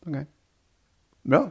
[0.00, 0.10] Okej.
[0.10, 0.24] Okay.
[1.22, 1.50] Bra.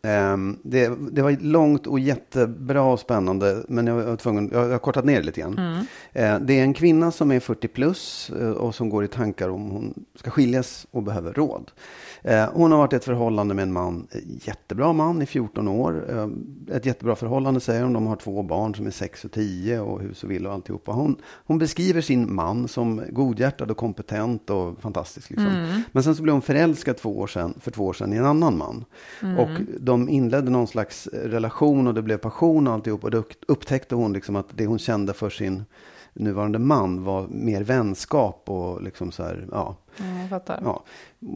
[0.03, 4.77] Ehm, det, det var långt och jättebra och spännande, men jag var tvungen, jag har
[4.77, 5.57] kortat ner det lite grann.
[6.13, 9.49] Eh, det är en kvinna som är 40 plus eh, och som går i tankar
[9.49, 11.71] om hon ska skiljas och behöver råd.
[12.23, 15.67] Eh, hon har varit i ett förhållande med en man, en jättebra man i 14
[15.67, 16.05] år.
[16.09, 17.93] Eh, ett jättebra förhållande säger hon.
[17.93, 20.91] De har två barn som är 6 och 10 och hus och villa och alltihopa.
[20.91, 25.29] Hon, hon beskriver sin man som godhjärtad och kompetent och fantastisk.
[25.29, 25.81] Liksom.
[25.91, 28.25] Men sen så blev hon förälskad två år sedan, för två år sedan i en
[28.25, 28.85] annan man.
[29.37, 29.49] Och
[29.91, 33.03] de inledde någon slags relation och det blev passion och alltihop.
[33.03, 35.63] Och då upptäckte hon liksom att det hon kände för sin
[36.13, 39.75] nuvarande man var mer vänskap och liksom så här, ja.
[40.21, 40.61] Jag fattar.
[40.63, 40.83] Ja,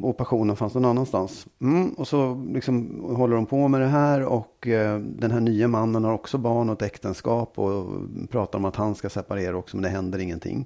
[0.02, 1.48] och passionen fanns någon annanstans.
[1.62, 5.68] Mm, och så liksom håller de på med det här och eh, den här nya
[5.68, 7.86] mannen har också barn och ett äktenskap och
[8.30, 10.66] pratar om att han ska separera också men det händer ingenting.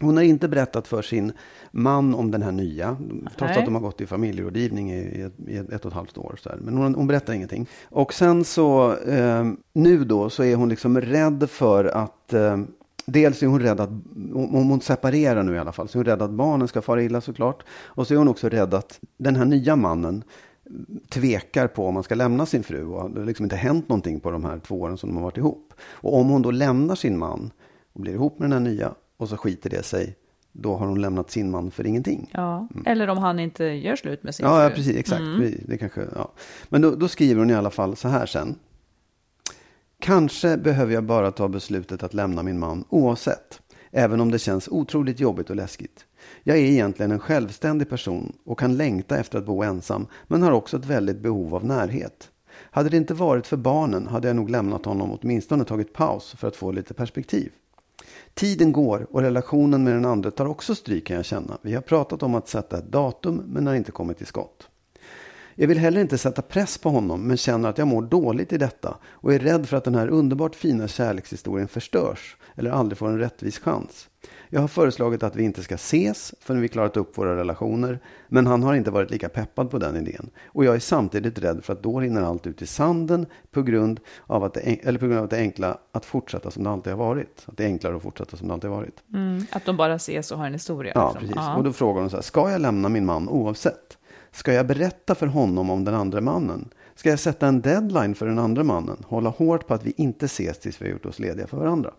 [0.00, 1.32] Hon har inte berättat för sin
[1.70, 2.96] man om den här nya,
[3.38, 3.58] trots Nej.
[3.58, 6.38] att de har gått i familjerådgivning i, i, ett, i ett och ett halvt år.
[6.42, 6.58] Så här.
[6.60, 7.66] Men hon, hon berättar ingenting.
[7.88, 12.56] Och sen så, eh, nu då, så är hon liksom rädd för att eh,
[13.06, 13.88] Dels är hon rädd att,
[14.34, 17.02] om hon separerar nu i alla fall, så är hon rädd att barnen ska fara
[17.02, 17.62] illa såklart.
[17.70, 20.24] Och så är hon också rädd att den här nya mannen
[21.08, 22.84] tvekar på om man ska lämna sin fru.
[22.84, 25.22] Och det har liksom inte hänt någonting på de här två åren som de har
[25.22, 25.74] varit ihop.
[25.80, 27.50] Och om hon då lämnar sin man
[27.92, 30.16] och blir ihop med den här nya och så skiter det sig,
[30.52, 32.30] då har hon lämnat sin man för ingenting.
[32.34, 32.68] Ja.
[32.86, 34.76] Eller om han inte gör slut med sin Ja, ja fru.
[34.76, 34.96] precis.
[34.96, 35.22] Exakt.
[35.66, 36.32] Det kanske, ja.
[36.68, 38.58] Men då, då skriver hon i alla fall så här sen.
[39.98, 43.60] Kanske behöver jag bara ta beslutet att lämna min man oavsett.
[43.90, 46.04] Även om det känns otroligt jobbigt och läskigt.
[46.42, 50.52] Jag är egentligen en självständig person och kan längta efter att bo ensam men har
[50.52, 52.30] också ett väldigt behov av närhet.
[52.52, 56.48] Hade det inte varit för barnen hade jag nog lämnat honom åtminstone tagit paus för
[56.48, 57.52] att få lite perspektiv.
[58.34, 61.58] Tiden går och relationen med den andra tar också stryk kan jag känna.
[61.62, 64.68] Vi har pratat om att sätta ett datum men har inte kommit till skott.
[65.54, 68.58] Jag vill heller inte sätta press på honom men känner att jag mår dåligt i
[68.58, 73.08] detta och är rädd för att den här underbart fina kärlekshistorien förstörs eller aldrig får
[73.08, 74.09] en rättvis chans.
[74.52, 78.46] Jag har föreslagit att vi inte ska ses förrän vi klarat upp våra relationer men
[78.46, 80.30] han har inte varit lika peppad på den idén.
[80.46, 84.00] Och jag är samtidigt rädd för att då rinner allt ut i sanden på grund
[84.26, 86.70] av att det, eller på grund av att det är enkla att fortsätta som det
[86.70, 87.44] alltid har varit.
[87.46, 89.02] Att det är enklare att fortsätta som det alltid har varit.
[89.12, 90.92] Mm, att de bara ses och har en historia.
[90.94, 91.20] Ja, liksom.
[91.20, 91.36] precis.
[91.36, 91.56] Ja.
[91.56, 93.98] Och då frågar hon så här, ska jag lämna min man oavsett?
[94.32, 96.68] Ska jag berätta för honom om den andra mannen?
[96.94, 99.04] Ska jag sätta en deadline för den andra mannen?
[99.06, 101.94] Hålla hårt på att vi inte ses tills vi har gjort oss lediga för varandra?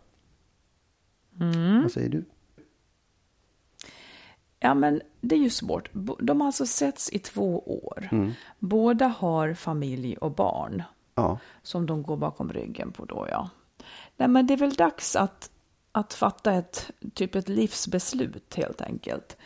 [1.39, 1.81] Mm.
[1.81, 2.25] Vad säger du?
[4.63, 5.89] Ja, men det är ju svårt.
[6.19, 8.09] De har alltså setts i två år.
[8.11, 8.31] Mm.
[8.59, 10.83] Båda har familj och barn
[11.15, 13.49] Ja, som de går bakom ryggen på då, ja.
[14.17, 15.49] Nej, men det är väl dags att,
[15.91, 19.37] att fatta ett, typ ett livsbeslut helt enkelt.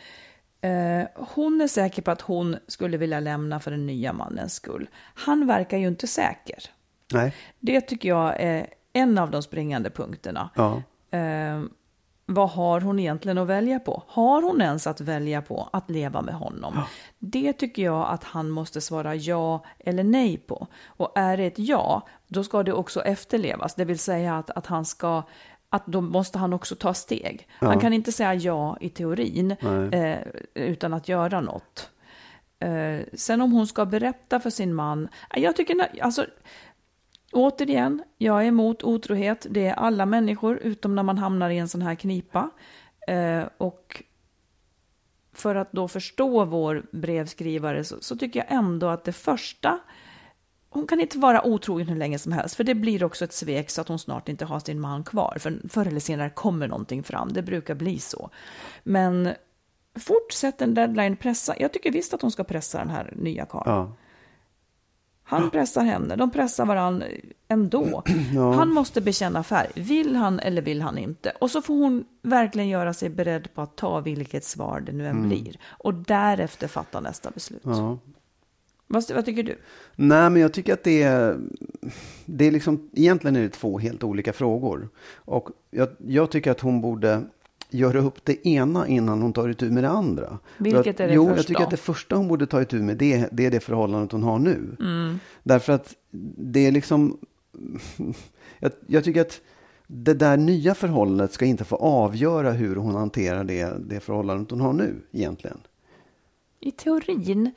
[0.60, 4.88] Eh, hon är säker på att hon skulle vilja lämna för den nya mannens skull.
[5.14, 6.58] Han verkar ju inte säker.
[7.12, 10.50] nej, Det tycker jag är en av de springande punkterna.
[10.54, 11.62] ja, Eh,
[12.26, 14.02] vad har hon egentligen att välja på?
[14.06, 16.82] Har hon ens att välja på att leva med honom?
[17.18, 20.66] Det tycker jag att han måste svara ja eller nej på.
[20.86, 23.74] Och är det ett ja, då ska det också efterlevas.
[23.74, 25.22] Det vill säga att, att han ska
[25.70, 27.48] att då måste han också ta steg.
[27.50, 29.50] Han kan inte säga ja i teorin
[29.92, 30.18] eh,
[30.54, 31.90] utan att göra något.
[32.58, 36.26] Eh, sen om hon ska berätta för sin man, jag tycker, alltså
[37.36, 39.46] Återigen, jag är emot otrohet.
[39.50, 42.50] Det är alla människor, utom när man hamnar i en sån här knipa.
[43.08, 44.02] Eh, och
[45.32, 49.78] för att då förstå vår brevskrivare så, så tycker jag ändå att det första...
[50.68, 53.70] Hon kan inte vara otrogen hur länge som helst, för det blir också ett svek
[53.70, 55.36] så att hon snart inte har sin man kvar.
[55.40, 58.30] För förr eller senare kommer någonting fram, det brukar bli så.
[58.82, 59.34] Men
[59.98, 61.54] fortsätt en deadline, pressa.
[61.58, 63.70] Jag tycker visst att hon ska pressa den här nya karln.
[63.70, 63.96] ja.
[65.28, 67.06] Han pressar henne, de pressar varandra
[67.48, 68.02] ändå.
[68.56, 69.70] Han måste bekänna färg.
[69.74, 71.32] Vill han eller vill han inte?
[71.40, 75.06] Och så får hon verkligen göra sig beredd på att ta vilket svar det nu
[75.06, 75.56] än blir.
[75.66, 77.62] Och därefter fatta nästa beslut.
[77.64, 77.98] ja.
[78.88, 79.58] Vad, vad tycker du?
[79.96, 81.38] Nej, men jag tycker att det är,
[82.24, 84.88] det är liksom, egentligen är det två helt olika frågor.
[85.14, 87.22] Och jag, jag tycker att hon borde
[87.70, 90.38] göra upp det ena innan hon tar itu med det andra.
[90.58, 91.36] Vilket jag, är det jo, första?
[91.36, 94.12] jag tycker att det första hon borde ta itu med det, det är det förhållandet
[94.12, 94.76] hon har nu.
[94.80, 95.18] Mm.
[95.42, 95.94] Därför att
[96.36, 97.18] det är liksom...
[98.58, 99.40] jag, jag tycker att
[99.86, 104.60] det där nya förhållandet ska inte få avgöra hur hon hanterar det, det förhållandet hon
[104.60, 105.58] har nu egentligen.
[106.60, 107.50] I teorin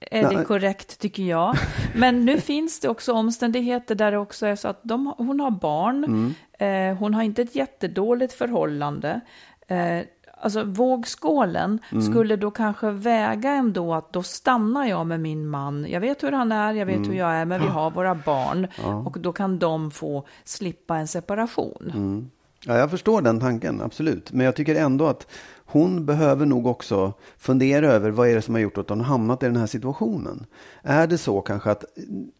[0.00, 0.36] är Nej.
[0.36, 1.56] det korrekt tycker jag.
[1.94, 5.50] Men nu finns det också omständigheter där det också är så att de, hon har
[5.50, 6.04] barn.
[6.04, 6.34] Mm.
[6.60, 9.20] Eh, hon har inte ett jättedåligt förhållande.
[9.66, 10.00] Eh,
[10.40, 12.02] alltså vågskålen Mm.
[12.02, 15.86] skulle då kanske väga ändå att då stannar jag med min man.
[15.88, 17.10] Jag vet hur han är, jag vet Mm.
[17.10, 18.66] hur jag är, men vi har våra barn.
[19.06, 21.92] Och då kan de få slippa en separation.
[21.94, 22.30] Mm.
[22.66, 24.32] Ja, jag förstår den tanken, absolut.
[24.32, 25.26] Men jag tycker ändå att
[25.64, 29.42] hon behöver nog också fundera över vad är det som har gjort att hon hamnat
[29.42, 30.46] i den här situationen.
[30.82, 31.84] Är det så kanske att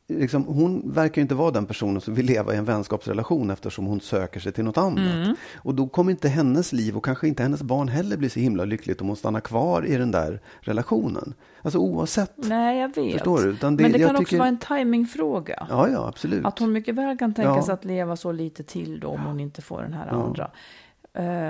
[0.09, 4.01] liksom, hon verkar inte vara den personen som vill leva i en vänskapsrelation eftersom hon
[4.01, 5.37] söker sig till något annat.
[5.55, 8.65] Och då kommer inte hennes liv och kanske inte hennes barn heller bli så himla
[8.65, 11.35] lyckligt om hon stannar kvar i den där relationen.
[11.63, 12.33] Alltså oavsett.
[12.37, 13.13] Nej, jag vet.
[13.13, 13.53] Förstår du?
[13.53, 15.67] Det- men det kan också tycker- vara en timingfråga.
[15.71, 16.45] Ja, ja, absolut.
[16.47, 17.63] Att hon mycket väl kan tänka Ja.
[17.63, 20.51] sig att leva så lite till då om hon inte får den här andra.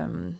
[0.05, 0.37] Um,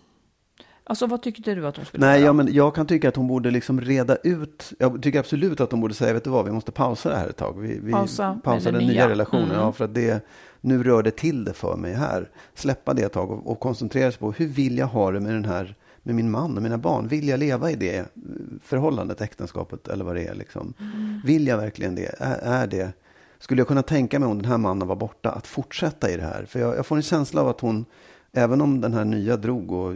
[0.85, 2.27] alltså vad tyckte du att hon skulle Nej, göra?
[2.27, 4.73] ja, men jag kan tycka att hon borde liksom reda ut.
[4.79, 7.29] Jag tycker absolut att hon borde säga, vet du vad, vi måste pausa det här
[7.29, 7.61] ett tag.
[7.61, 8.87] Vi, vi Pausa det den nya.
[8.89, 9.45] nya relationen.
[9.45, 9.57] Mm.
[9.57, 10.27] Ja, för att det,
[10.61, 12.29] nu rör det till det för mig här.
[12.55, 15.33] Släppa det ett tag och, och koncentrera sig på hur vill jag ha det med
[15.35, 17.09] den här med min man och mina barn.
[17.09, 18.05] Vill jag leva i det
[18.63, 20.35] förhållandet, äktenskapet eller vad det är?
[20.35, 20.75] Liksom?
[20.81, 21.21] Mm.
[21.25, 22.15] Vill jag verkligen det?
[22.19, 22.93] Är, är det?
[23.39, 26.23] Skulle jag kunna tänka mig om den här mannen var borta att fortsätta i det
[26.23, 26.45] här?
[26.45, 27.85] För jag, jag får en känsla av att hon,
[28.33, 29.95] även om den här nya drog och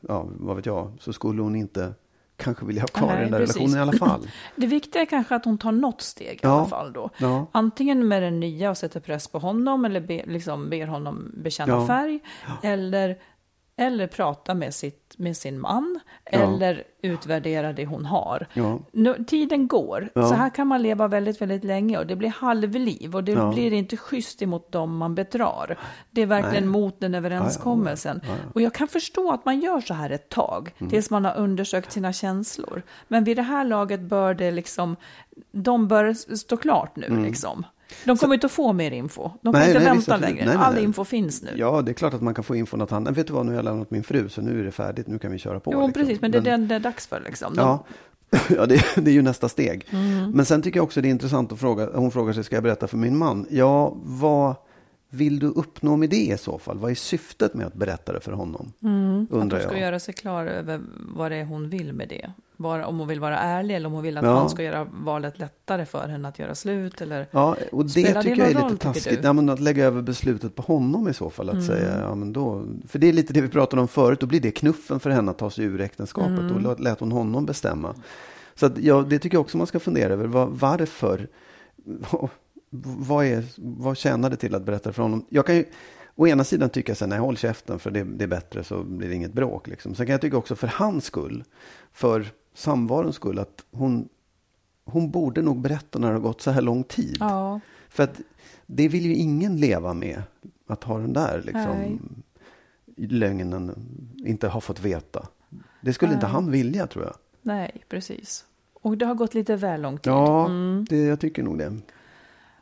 [0.00, 1.92] ja, vad vet jag, så skulle hon inte
[2.36, 3.56] kanske vilja ha kvar Nej, den där precis.
[3.56, 4.28] relationen i alla fall.
[4.56, 6.50] Det viktiga är kanske att hon tar något steg i Ja.
[6.58, 7.10] alla fall då.
[7.18, 7.46] Ja.
[7.52, 11.72] Antingen med den nya och sätter press på honom eller be, liksom ber honom bekänna
[11.72, 11.86] Ja.
[11.86, 12.20] färg.
[12.62, 13.18] Eller,
[13.78, 16.00] eller prata med, sitt, med sin man.
[16.32, 16.38] Ja.
[16.38, 18.46] Eller utvärdera det hon har.
[18.54, 18.78] Ja.
[18.92, 20.08] Nu, tiden går.
[20.14, 20.28] Ja.
[20.28, 23.72] Så här kan man leva väldigt, väldigt länge och det blir halvliv och det blir
[23.72, 25.78] inte schysst emot dem man bedrar.
[26.10, 26.72] Det är verkligen Nej.
[26.80, 28.20] mot den överenskommelsen.
[28.54, 30.90] Och jag kan förstå att man gör så här ett tag, Mm.
[30.90, 32.82] tills man har undersökt sina känslor.
[33.08, 34.96] Men vid det här laget bör det liksom,
[35.52, 37.66] de bör stå klart nu liksom.
[38.04, 39.30] De kommer inte att få mer info.
[39.42, 39.60] De kan Mm.
[39.60, 40.36] Nej, inte nej, visst, vänta absolut.
[40.44, 40.56] längre.
[40.58, 41.50] Nej, All info finns nu.
[41.56, 43.46] Ja, det är klart att man kan få infon att han, "Men vet du vad,
[43.46, 45.60] nu har jag lämnat min fru så nu är det färdigt, nu kan vi köra
[45.60, 45.72] på.
[45.72, 45.92] jo, liksom.
[46.02, 47.54] precis, men det är den det är dags för liksom.
[47.54, 47.84] De, Ja,
[48.56, 49.86] ja det, det är ju nästa steg.
[49.90, 50.30] Mm.
[50.30, 52.62] Men sen tycker jag också det är intressant att fråga, hon frågar sig, ska jag
[52.62, 53.46] berätta för min man?
[53.50, 54.54] Ja, vad
[55.10, 56.78] vill du uppnå med det i så fall?
[56.78, 58.72] Vad är syftet med att berätta det för honom?
[58.82, 59.22] Mm.
[59.22, 59.80] Att Undrar hon ska jag.
[59.86, 60.80] göra sig klar över
[61.16, 62.30] vad det är hon vill med det.
[62.56, 64.38] Bara, om hon vill vara ärlig eller om hon vill att Ja.
[64.38, 67.00] han ska göra valet lättare för henne att göra slut.
[67.00, 67.26] Eller...
[67.30, 69.20] Ja, och det Spelar det tycker jag är lite roll, tycker taskigt.
[69.22, 71.48] Ja, men att lägga över beslutet på honom i så fall.
[71.48, 71.66] Att Mm.
[71.66, 74.20] säga, ja, men då, för det är lite det vi pratade om förut.
[74.20, 76.38] Då blir det knuffen för henne att ta sig ur äktenskapet.
[76.38, 76.62] Mm.
[76.62, 77.94] Då lät hon honom bestämma.
[78.54, 80.26] Så att, ja, det tycker jag också man ska fundera över.
[80.26, 81.28] Var, varför?
[82.84, 85.26] Vad, är, vad tjänar det till att berätta för honom?
[85.28, 85.64] Jag kan ju
[86.14, 88.82] å ena sidan tycka så här, nej håll käften för det, det är bättre så
[88.82, 89.66] blir det inget bråk.
[89.68, 89.94] Liksom.
[89.94, 91.44] Sen kan jag tycka också för hans skull,
[91.92, 94.08] för samvarons skull, att hon,
[94.84, 97.16] hon borde nog berätta när det har gått så här lång tid.
[97.20, 98.20] Ja, För att
[98.66, 100.22] det vill ju ingen leva med,
[100.66, 101.54] att ha den där Nej.
[101.54, 101.98] liksom,
[102.96, 103.72] lögnen,
[104.26, 105.26] inte ha fått veta.
[105.80, 106.32] Det skulle inte Nej.
[106.32, 107.14] han vilja tror jag.
[107.42, 108.44] nej, precis.
[108.82, 110.12] Och det har gått lite väl lång tid.
[110.12, 110.86] Ja, Mm.
[110.90, 111.76] det, jag tycker nog det.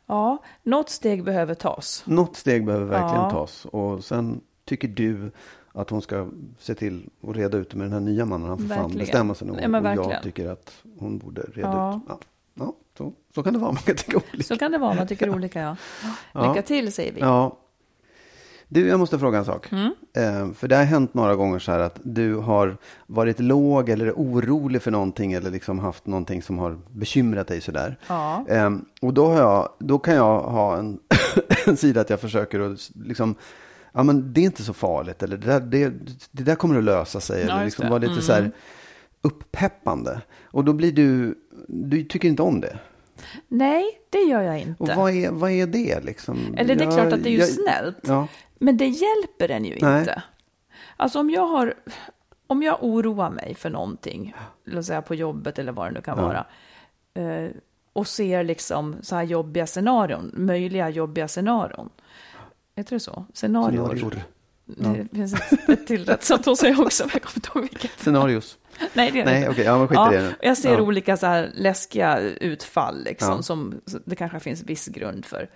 [0.05, 2.03] Ja, något steg behöver tas.
[2.05, 3.29] Något steg behöver verkligen Ja.
[3.29, 3.65] tas.
[3.65, 5.31] Och sen tycker du
[5.73, 6.27] att hon ska
[6.59, 8.49] se till att reda ut det med den här nya mannen.
[8.49, 8.99] Han får fan Verkligen.
[8.99, 11.95] bestämma sig någon Ja, Och jag tycker att hon borde reda Ja.
[11.95, 12.01] ut.
[12.07, 12.19] Ja,
[12.53, 13.71] ja så, så kan det vara.
[13.71, 14.43] Man kan tycka olika.
[14.43, 15.77] Så kan det vara, man tycker olika.
[16.33, 16.47] Ja.
[16.47, 17.19] Lycka till säger vi.
[17.19, 17.57] Ja.
[18.67, 19.71] Du, jag måste fråga en sak.
[19.71, 19.91] Mm.
[20.13, 24.11] Eh, för det har hänt några gånger så här att du har varit låg eller
[24.11, 27.97] orolig för någonting eller liksom haft någonting som har bekymrat dig sådär.
[28.07, 28.45] Ja.
[28.47, 28.69] Eh,
[29.01, 30.99] och då, har jag, då kan jag ha en,
[31.65, 33.35] en sida att jag försöker att liksom,
[33.93, 35.93] ja men det är inte så farligt eller det där, det,
[36.31, 37.37] det där kommer att lösa sig.
[37.39, 38.23] Ja, eller just liksom vara lite Mm.
[38.23, 38.51] så här
[39.21, 40.21] upppeppande.
[40.43, 41.35] Och då blir du,
[41.67, 42.79] du tycker inte om det.
[43.47, 44.83] Nej, det gör jag inte.
[44.83, 46.55] Och vad är, vad är det liksom?
[46.57, 47.97] Eller det är Jag- klart att det är ju jag- snällt.
[48.01, 48.27] Ja.
[48.59, 49.99] Men det hjälper en ju Nej.
[49.99, 50.23] inte.
[50.97, 51.73] Alltså om jag har,
[52.47, 54.35] om jag oroar mig för någonting,
[54.65, 56.25] låt säga på jobbet eller vad det nu kan Ja.
[56.25, 56.45] vara,
[57.43, 57.49] eh,
[57.93, 61.89] och ser liksom så här jobbiga scenarion, möjliga jobbiga scenarion.
[62.75, 63.25] Heter det så?
[63.33, 63.85] Scenarior.
[63.95, 64.23] Scenarior.
[64.65, 67.61] Det finns ett, ett till rätt sätt att säga också, men jag kommer inte ihåg
[67.63, 67.99] vilket.
[67.99, 68.57] Scenarios.
[68.93, 69.49] Nej, det är det Nej, inte.
[69.51, 70.27] okej, ja, men skit i Ja, det nu.
[70.29, 70.81] och jag ser Ja.
[70.81, 73.41] olika så här läskiga utfall liksom, Ja.
[73.41, 75.49] som det kanske finns viss grund för.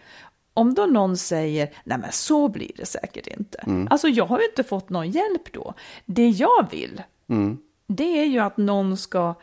[0.54, 3.58] om då någon säger, nej men så blir det säkert inte.
[3.58, 3.88] Mm.
[3.92, 5.74] Alltså jag har ju inte fått någon hjälp då.
[6.06, 7.58] Det jag vill, Mm.
[7.88, 9.36] det är ju att någon ska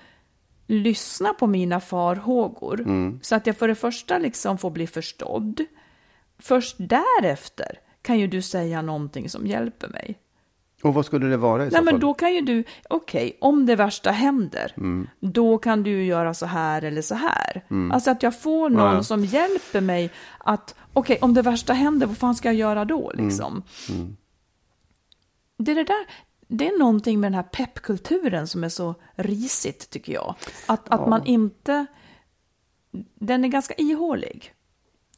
[0.67, 2.81] lyssna på mina farhågor.
[2.81, 3.19] Mm.
[3.23, 5.65] Så att jag för det första liksom får bli förstådd.
[6.39, 10.19] Först därefter kan ju du säga någonting som hjälper mig.
[10.83, 12.01] Och vad skulle det vara i så Nej, men fall?
[12.01, 15.09] då kan ju du, okej, om det värsta händer, Mm.
[15.21, 17.65] då kan du göra så här eller så här.
[17.93, 19.03] Alltså att jag får någon Ja, ja.
[19.03, 23.11] som hjälper mig att, okej, om det värsta händer, vad fan ska jag göra då
[23.11, 23.27] Mm.
[23.27, 23.63] liksom?
[25.59, 26.07] Det är det där,
[26.49, 30.35] det är någonting med den här peppkulturen som är så risigt tycker jag.
[30.67, 31.87] Att, att man inte,
[33.15, 34.53] den är ganska ihålig.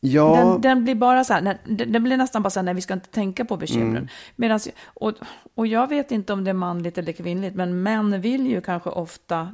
[0.00, 2.74] Ja, Den, den blir bara så här, den den blir nästan bara så här, nej
[2.74, 3.96] vi ska inte tänka på bekymren.
[3.96, 4.08] Mm.
[4.36, 5.12] Medans, och,
[5.54, 8.90] och jag vet inte om det är manligt eller kvinnligt, men män vill ju kanske
[8.90, 9.52] ofta,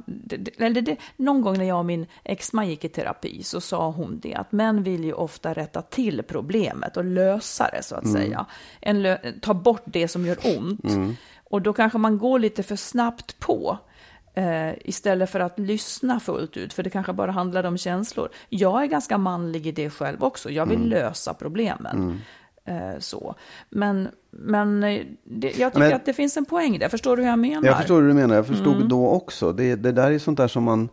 [0.57, 4.19] eller det, någon gång när jag och min exman gick i terapi så sa hon
[4.23, 8.15] det, att män vill ju ofta rätta till problemet och lösa det så att Mm.
[8.21, 8.45] säga.
[8.81, 10.83] En ta bort det som gör ont.
[10.83, 11.15] Mm.
[11.43, 13.77] Och då kanske man går lite för snabbt på.
[14.37, 18.29] Eh, istället för att lyssna fullt ut, för det kanske bara handlar om känslor.
[18.49, 20.49] Jag är ganska manlig i det själv också.
[20.49, 20.81] Jag Mm.
[20.81, 22.21] vill lösa problemen.
[22.65, 23.35] Eh, så.
[23.69, 26.89] Men, men eh, det, jag tycker Men- att det finns en poäng där.
[26.89, 27.67] Förstår du hur jag menar?
[27.67, 28.35] jag förstår hur du menar.
[28.35, 28.89] Jag förstod Mm.
[28.89, 29.51] då också.
[29.51, 30.89] Det, det där är sånt där som man...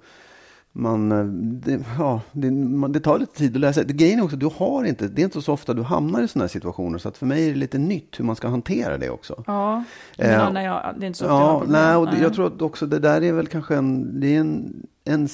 [0.75, 1.25] man eh,
[1.65, 3.83] det, ja, det, man, det tar lite tid att läsa.
[3.83, 6.29] Det, grejen är också du har inte, det är inte så ofta du hamnar i
[6.29, 6.99] sådana här situationer.
[6.99, 9.45] Så att för mig är det lite nytt hur man ska hantera det också.
[9.47, 9.85] Ja,
[10.19, 11.83] Eh, när jag, det är inte så ofta jag har Ja, problem.
[11.83, 12.23] nej, och det, Nej.
[12.23, 14.73] jag tror att också det där är väl kanske en, det är en,
[15.05, 15.29] en,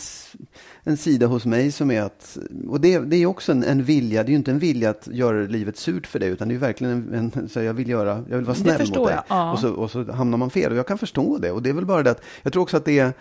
[0.85, 4.23] en sida hos mig som är att, och det, det är också en, en vilja,
[4.23, 6.59] det är ju inte en vilja att göra livet surt för dig, utan det är
[6.59, 9.19] verkligen en, en så jag vill göra, jag vill vara snäll mot dig.
[9.29, 9.53] ja.
[9.53, 11.75] Och, så, och så hamnar man fel, och jag kan förstå det, och det är
[11.75, 13.13] väl bara det att, jag tror också att det är,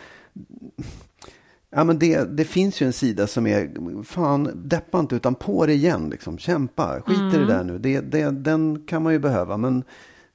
[1.75, 5.65] Ja, men det, det finns ju en sida som är, fan, deppa inte utan på
[5.65, 6.09] det igen.
[6.09, 6.37] Liksom.
[6.37, 7.47] Kämpa, skit i det Mm.
[7.47, 7.77] där nu.
[7.77, 9.57] Det, det, den kan man ju behöva.
[9.57, 9.83] Men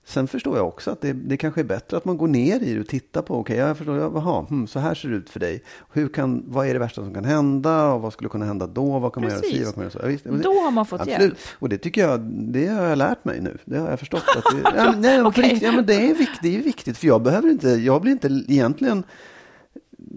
[0.04, 2.74] sen förstår jag också att det, det kanske är bättre att man går ner i
[2.74, 5.40] det och tittar på, okej, jag förstår, jaha, hmm, så här ser det ut för
[5.40, 5.62] dig.
[5.92, 8.98] Hur kan, vad är det värsta som kan hända och vad skulle kunna hända då?
[8.98, 9.58] Vad kan man göra Precis.
[9.58, 10.28] si, vad kan man göra så?
[10.28, 11.20] Ja, Då har man fått Absolut.
[11.20, 11.38] hjälp.
[11.58, 12.20] Och det tycker jag,
[12.52, 13.58] det har jag lärt mig nu.
[13.64, 14.24] Det har jag förstått.
[14.36, 17.22] Att det, ja, nej, riktigt, ja, men det är viktigt, det är viktigt, för jag
[17.22, 19.02] behöver inte, jag blir inte egentligen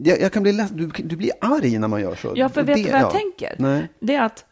[0.04, 2.34] jag, jag kan bli leds, du, du blir arg när man gör så.
[2.36, 3.12] Ja, för vet det- du vad jag ja.
[3.12, 3.56] tänker?
[3.60, 4.46] Nej, Det är att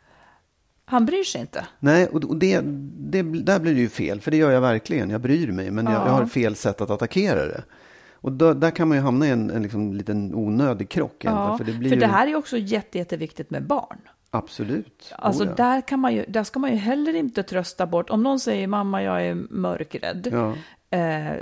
[0.86, 1.66] han bryr sig inte.
[1.80, 2.62] nej och, det,
[2.98, 5.10] det, där blir det ju fel, för det gör jag verkligen.
[5.10, 6.06] Jag bryr mig, men jag, Ja.
[6.08, 7.64] jag har fel sätt att attackera det.
[8.14, 11.16] Och då, där kan man ju hamna i en, en liksom, liten onödig krock.
[11.20, 13.98] Ja, för för det det, blir ju, här är också jätte, jätteviktigt med barn.
[14.30, 15.14] Absolut.
[15.18, 15.56] Alltså Oh, ja.
[15.56, 18.10] där, kan man ju, där ska man ju heller inte trösta bort.
[18.10, 20.28] Om någon säger mamma jag är mörkrädd.
[20.32, 20.54] Ja.
[20.98, 21.34] Eh,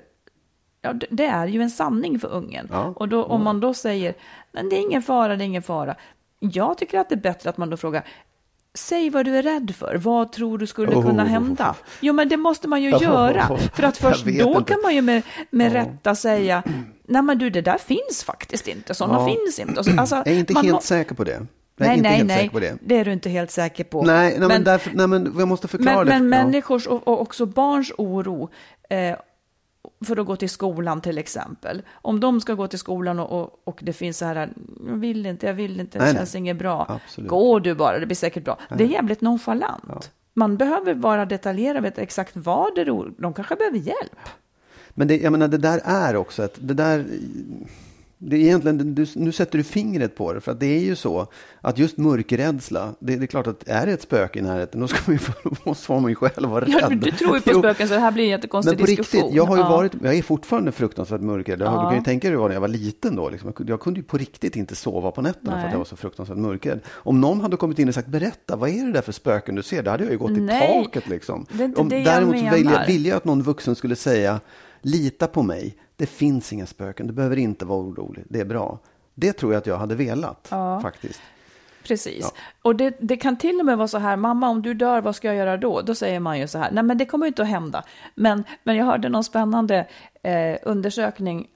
[0.82, 2.68] ja, det- är ju en sanning för ungen.
[2.72, 2.94] Ja.
[2.96, 4.14] Och då, om man då säger
[4.52, 5.96] men det är ingen fara, det är ingen fara.
[6.40, 8.04] Jag tycker att det är bättre att man då frågar
[8.74, 9.96] Säg vad du är rädd för.
[9.96, 11.02] Vad tror du skulle Oh.
[11.08, 11.76] kunna hända?
[12.00, 13.04] Jo, men det måste man ju Oh.
[13.04, 13.58] göra.
[13.74, 14.64] För att först då inte.
[14.74, 16.64] kan man ju med, med rätta säga
[17.04, 18.94] Nej, men du, det där finns faktiskt inte.
[18.94, 19.80] Sådana finns inte.
[19.80, 21.32] Och så- Alltså, Jag är inte helt må- säker på det.
[21.32, 22.50] Jag Nej, nej, nej.
[22.54, 22.78] det.
[22.82, 24.02] Det är du inte helt säker på.
[24.04, 26.12] Nej, nej, men, därför, nej, men jag måste förklara men, det.
[26.12, 28.50] men människors och, och också barns oro
[28.90, 29.16] eh,
[30.06, 31.82] för att gå till skolan till exempel.
[31.92, 34.50] Om de ska gå till skolan och, och, och det finns så här,
[34.88, 36.40] jag vill inte, jag vill inte, det Nej, känns nej.
[36.40, 36.86] inget bra.
[36.90, 37.30] Absolut.
[37.30, 38.58] Gå du bara, det blir säkert bra.
[38.78, 40.12] Det är jävligt nonchalant.
[40.34, 43.22] Man behöver vara detaljerad, veta exakt vad det är.
[43.22, 44.20] De kanske behöver hjälp.
[44.90, 47.06] Men det, jag menar, det där är också ett, det där,
[48.24, 50.96] det är egentligen, du, nu sätter du fingret på det, för att det är ju
[50.96, 51.28] så
[51.62, 54.88] att just mörkrädsla, det, det är klart att är det ett spöke i närheten, då
[54.88, 56.76] ska man ju, då måste man ju själv vara rädd.
[56.82, 59.22] Ja, du, tror ju på spöken så det här blir en jättekonstig Men på diskussion.
[59.22, 59.70] riktigt, jag har ju Ja.
[59.70, 61.62] varit, jag är fortfarande fruktansvärt mörkrädd.
[61.62, 61.72] Ja.
[61.84, 63.30] Du kan ju tänka dig vad när jag var liten då.
[63.30, 63.54] Liksom.
[63.68, 65.66] Jag kunde- ju på riktigt inte sova på nätterna för Nej.
[65.66, 66.80] att jag var så fruktansvärt mörkrädd.
[66.90, 69.64] Om någon hade kommit in och sagt berätta, vad är det där för spöken du
[69.64, 69.84] ser?
[69.84, 71.46] Då hade jag ju gått Nej, i taket liksom.
[71.52, 73.76] det är inte Om, det jag däremot så vill jag, vill jag att någon vuxen
[73.76, 74.40] skulle säga,
[74.82, 78.80] lita på mig, det finns inga spöken, du behöver inte vara orolig, det är bra.
[79.16, 80.80] Det tror jag att jag hade velat Ja.
[80.82, 81.22] faktiskt.
[81.84, 82.20] Precis.
[82.22, 82.32] Ja.
[82.62, 85.16] Och det, det kan till och med vara så här, mamma om du dör, vad
[85.16, 85.82] ska jag göra då?
[85.82, 87.84] Då säger man ju så här, nej men det kommer inte att hända.
[88.16, 89.88] Men, men jag hörde någon spännande
[90.24, 91.48] eh, undersökning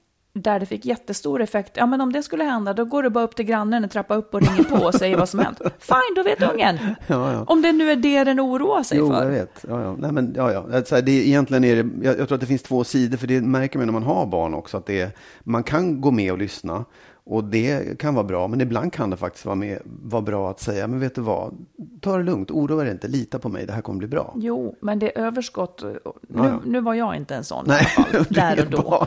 [0.42, 1.72] där det fick jättestor effekt.
[1.76, 4.14] Ja, men om det skulle hända, då går du bara upp till grannen, en trappa
[4.14, 5.58] upp och ringer på och säger vad som hänt.
[5.78, 6.78] Fine, då vet ungen.
[7.06, 7.44] Ja, ja.
[7.46, 9.22] Om det nu är det den oroar sig Jo, för.
[9.24, 9.64] jag vet.
[9.68, 9.96] Ja, ja.
[9.98, 10.84] Nej, men, ja, ja.
[10.84, 13.26] Så här, det, egentligen är det, jag, jag tror att det finns två sidor, för
[13.26, 15.10] det märker man när man har barn också, att det är,
[15.44, 16.84] man kan gå med och lyssna.
[17.28, 20.60] Och det kan vara bra, men ibland kan det faktiskt vara, med, vara bra att
[20.60, 21.66] säga, men vet du vad,
[22.00, 24.34] ta det lugnt, oroa dig inte, lita på mig, det här kommer bli bra.
[24.36, 25.82] Jo, men det är överskott.
[25.82, 25.98] Nu,
[26.28, 26.60] ja.
[26.64, 29.06] nu var jag inte en sån Nej, i alla fall, där och då.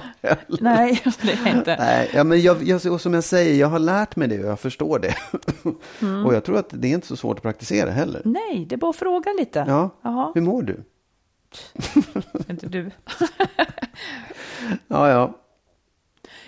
[0.62, 1.76] Nej, det är inte.
[1.80, 4.50] Nej, ja, men jag, jag, och som jag säger, jag har lärt mig det och
[4.50, 5.16] jag förstår det.
[6.02, 6.26] Mm.
[6.26, 8.22] och jag tror att det är inte så svårt att praktisera heller.
[8.26, 9.66] Nej, det är bara att fråga lite.
[9.68, 10.84] Ja, Jaha, hur mår du?
[12.50, 12.92] inte du.
[14.88, 15.36] Ja, ja.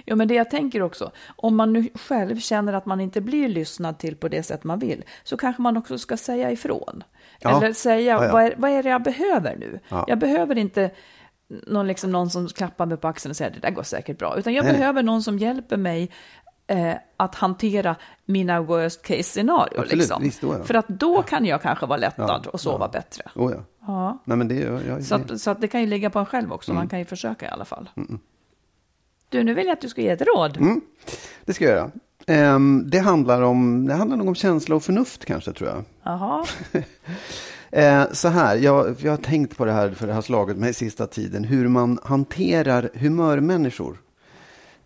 [0.06, 3.49] Jo, men det jag tänker också, om man nu själv känner att man inte blir
[3.49, 7.04] lyssnad till på det sätt man vill, så kanske man också ska säga ifrån.
[7.39, 7.58] Ja.
[7.58, 8.32] Eller säga, Ja, ja.
[8.34, 9.80] Vad, är, vad är det jag behöver nu?
[9.89, 10.06] Ja.
[10.08, 10.91] Jag behöver inte
[11.68, 14.38] någon, liksom, någon som klappar mig på axeln och säger, det där går säkert bra,
[14.38, 14.74] utan jag Nej.
[14.74, 16.12] behöver någon som hjälper mig
[16.68, 17.95] eh, att hantera
[18.26, 19.80] mina worst case scenario.
[19.80, 20.24] Absolut, Liksom.
[20.24, 20.64] visst, då.
[20.64, 23.24] För att då kan jag kanske vara lättad och sova bättre.
[23.36, 23.54] Oh,
[23.88, 24.22] ja.
[24.26, 26.26] Nej, men det, jag, jag, Så, att, så att det kan ju ligga på en
[26.26, 27.89] själv också, man kan ju försöka i alla fall.
[29.32, 30.57] Du, nu vill jag att du ska ge ett råd.
[30.57, 30.82] Mm.
[31.45, 31.91] Det ska jag göra.
[32.27, 35.84] Ehm, det, handlar om, det handlar nog om känsla och förnuft kanske, tror jag.
[36.03, 36.45] Jaha,
[37.73, 40.73] Eh, så här, jag, jag har tänkt på det här, för det har slagit mig
[40.73, 43.97] sista tiden, hur man hanterar humörmänniskor.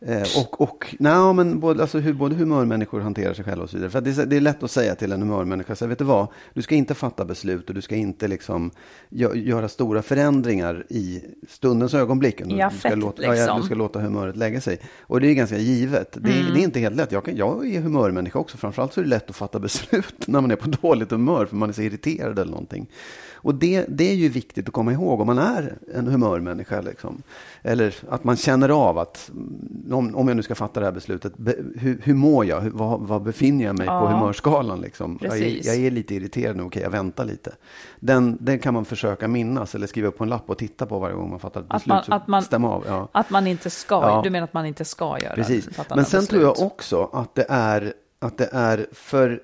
[0.08, 3.76] Eh, och, och nej, men både, alltså hur både humörmänniskor hanterar sig själva och så
[3.78, 3.90] vidare.
[3.92, 6.06] För det, är, det är lätt att säga till en humörmänniska, så här, vet du
[6.06, 8.72] vad, du ska inte fatta beslut och du ska inte liksom
[9.10, 12.38] gö- göra stora förändringar i stundens ögonblick.
[12.46, 13.60] Du, I du, ska låta, ja, ja, liksom.
[13.60, 14.80] du ska låta humöret lägga sig.
[15.02, 16.18] Och det är ganska givet.
[16.22, 17.12] Det, är- det är inte helt lätt.
[17.12, 18.58] Jag, kan, jag är humörmänniska också.
[18.58, 21.56] Framförallt så är det lätt att fatta beslut när man är på dåligt humör för
[21.56, 22.88] man är så irriterad eller någonting.
[23.34, 26.82] Och det, det är ju viktigt att komma ihåg om man är en humörmänniska.
[26.82, 27.22] Liksom.
[27.62, 29.48] Eller att man känner av att, mm,
[29.96, 32.62] om, om jag nu ska fatta det här beslutet, be, hur, hur mår jag?
[32.62, 34.08] Hur, vad, vad befinner jag mig på Ja.
[34.08, 34.82] humörskalan?
[34.82, 35.20] Liksom?
[35.22, 35.66] Jag, är, Precis.
[35.66, 37.52] jag är lite irriterad nu, okej jag väntar lite.
[38.00, 41.00] Den, den kan man försöka minnas eller skriva upp på en lapp och titta på
[41.00, 42.08] varje gång man fattar ett Att beslut.
[42.08, 42.84] man- att man- stämma av.
[42.88, 43.10] Ja.
[43.12, 44.22] att man inte ska, Ja.
[44.24, 45.76] du menar att man inte ska göra Precis.
[45.76, 46.30] fatta Men sen beslut.
[46.30, 49.40] tror jag också att det är, att det är för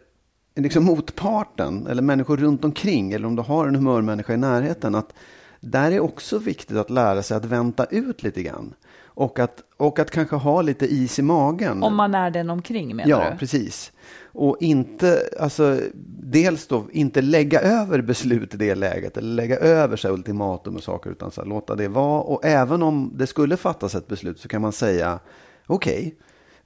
[0.56, 5.14] liksom motparten eller människor runt omkring eller om du har en humörmänniska i närheten att
[5.60, 8.74] där är också viktigt att lära sig att vänta ut lite grann.
[9.22, 11.84] Och att, och att kanske ha lite is i magen.
[11.84, 13.38] Om man är den omkring menar Ja, du?
[13.38, 13.92] precis.
[14.24, 15.80] Och inte, alltså,
[16.24, 20.84] dels då inte lägga över beslut i det läget eller lägga över sig ultimatum och
[20.84, 22.22] saker utan så här, låta det vara.
[22.22, 25.20] Och även om det skulle fattas ett beslut så kan man säga
[25.68, 26.16] okej,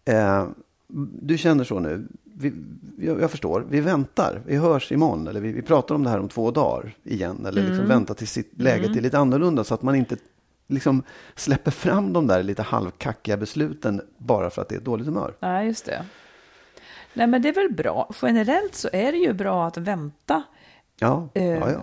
[0.05, 0.47] eh,
[1.21, 2.07] du känner så nu.
[2.37, 2.53] Vi,
[2.99, 6.19] jag, jag förstår, vi väntar, vi hörs imorgon eller vi, vi pratar om det här
[6.19, 7.45] om två dagar igen.
[7.45, 10.17] Eller liksom vänta till sitt läget är lite annorlunda så att man inte
[10.67, 11.03] liksom
[11.35, 15.33] släpper fram de där lite halvkackiga besluten bara för att det är ett dåligt humör.
[15.39, 16.05] Nej, just det.
[17.13, 18.09] Nej, men det är väl bra.
[18.21, 20.43] Generellt så är det ju bra att vänta.
[20.99, 21.81] Ja, Eh, ja, ja.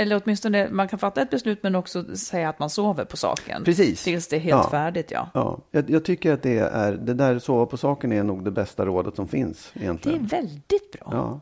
[0.00, 3.64] Eller åtminstone, man kan fatta ett beslut men också säga att man sover på saken.
[3.64, 4.04] Precis.
[4.04, 4.70] Tills det är helt Ja.
[4.70, 5.30] färdigt, ja.
[5.34, 5.58] ja.
[5.70, 8.86] Jag, jag tycker att det är, det där sova på saken är nog det bästa
[8.86, 10.26] rådet som finns Det är egentligen.
[10.26, 11.08] väldigt bra.
[11.12, 11.40] Ja.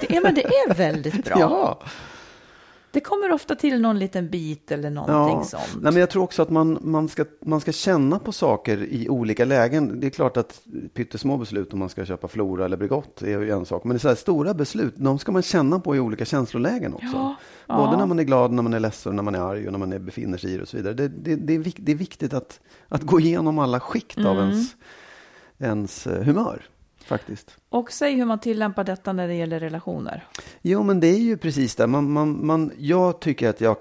[0.00, 1.36] Det är, men det är väldigt bra.
[1.40, 1.80] Ja.
[2.92, 5.44] Det kommer ofta till någon liten bit eller någonting Ja.
[5.44, 5.82] sånt.
[5.82, 9.08] Nej, men jag tror också att man, man, ska, man ska känna på saker i
[9.08, 10.00] olika lägen.
[10.00, 10.62] Det är klart att
[10.94, 13.84] pyttesmå beslut om man ska köpa Flora eller Bregott är ju en sak.
[13.84, 16.94] Men det är så här stora beslut, de ska man känna på i olika känslolägen
[16.94, 17.06] också.
[17.12, 17.36] Ja,
[17.66, 17.98] Både ja.
[17.98, 19.92] när man är glad, när man är ledsen, när man är arg och när man
[19.92, 20.94] är, befinner sig i det och så vidare.
[20.94, 24.24] Det, det, det, är, vik, det är viktigt att, att gå igenom alla skikt av
[24.38, 24.38] Mm.
[24.50, 24.76] ens,
[25.58, 26.62] ens eh, humör.
[27.10, 27.56] Faktiskt.
[27.68, 30.24] Och säg hur man tillämpar detta när det gäller relationer.
[30.62, 31.86] Jo, men det är ju precis det.
[31.86, 33.76] Man, man, man, jag tycker att jag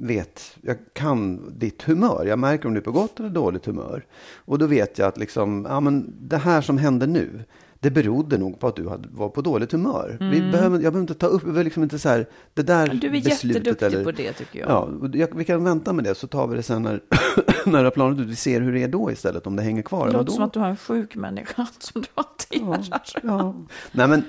[0.00, 2.24] vet, jag kan ditt humör.
[2.28, 4.06] Jag märker om du är på gott eller dåligt humör.
[4.34, 7.44] Och då vet jag att liksom, ja, men det här som händer nu,
[7.80, 10.16] det berodde nog på att du var på dåligt humör.
[10.20, 13.06] Vi behöver, jag behöver inte ta upp, vi liksom inte så här, det där Du
[13.06, 13.44] är beslutet.
[13.66, 14.68] jätteduktig eller, på det tycker jag.
[14.70, 17.00] Ja, jag, vi kan vänta med det så tar vi det sen när,
[17.66, 18.26] när det har planat ut.
[18.28, 20.06] Vi ser hur det är då istället, om det hänger kvar.
[20.06, 23.02] Det Ja, låter som att du har en sjuk människa som du hanterar.
[23.22, 23.54] Ja.
[23.92, 24.22] Nej, men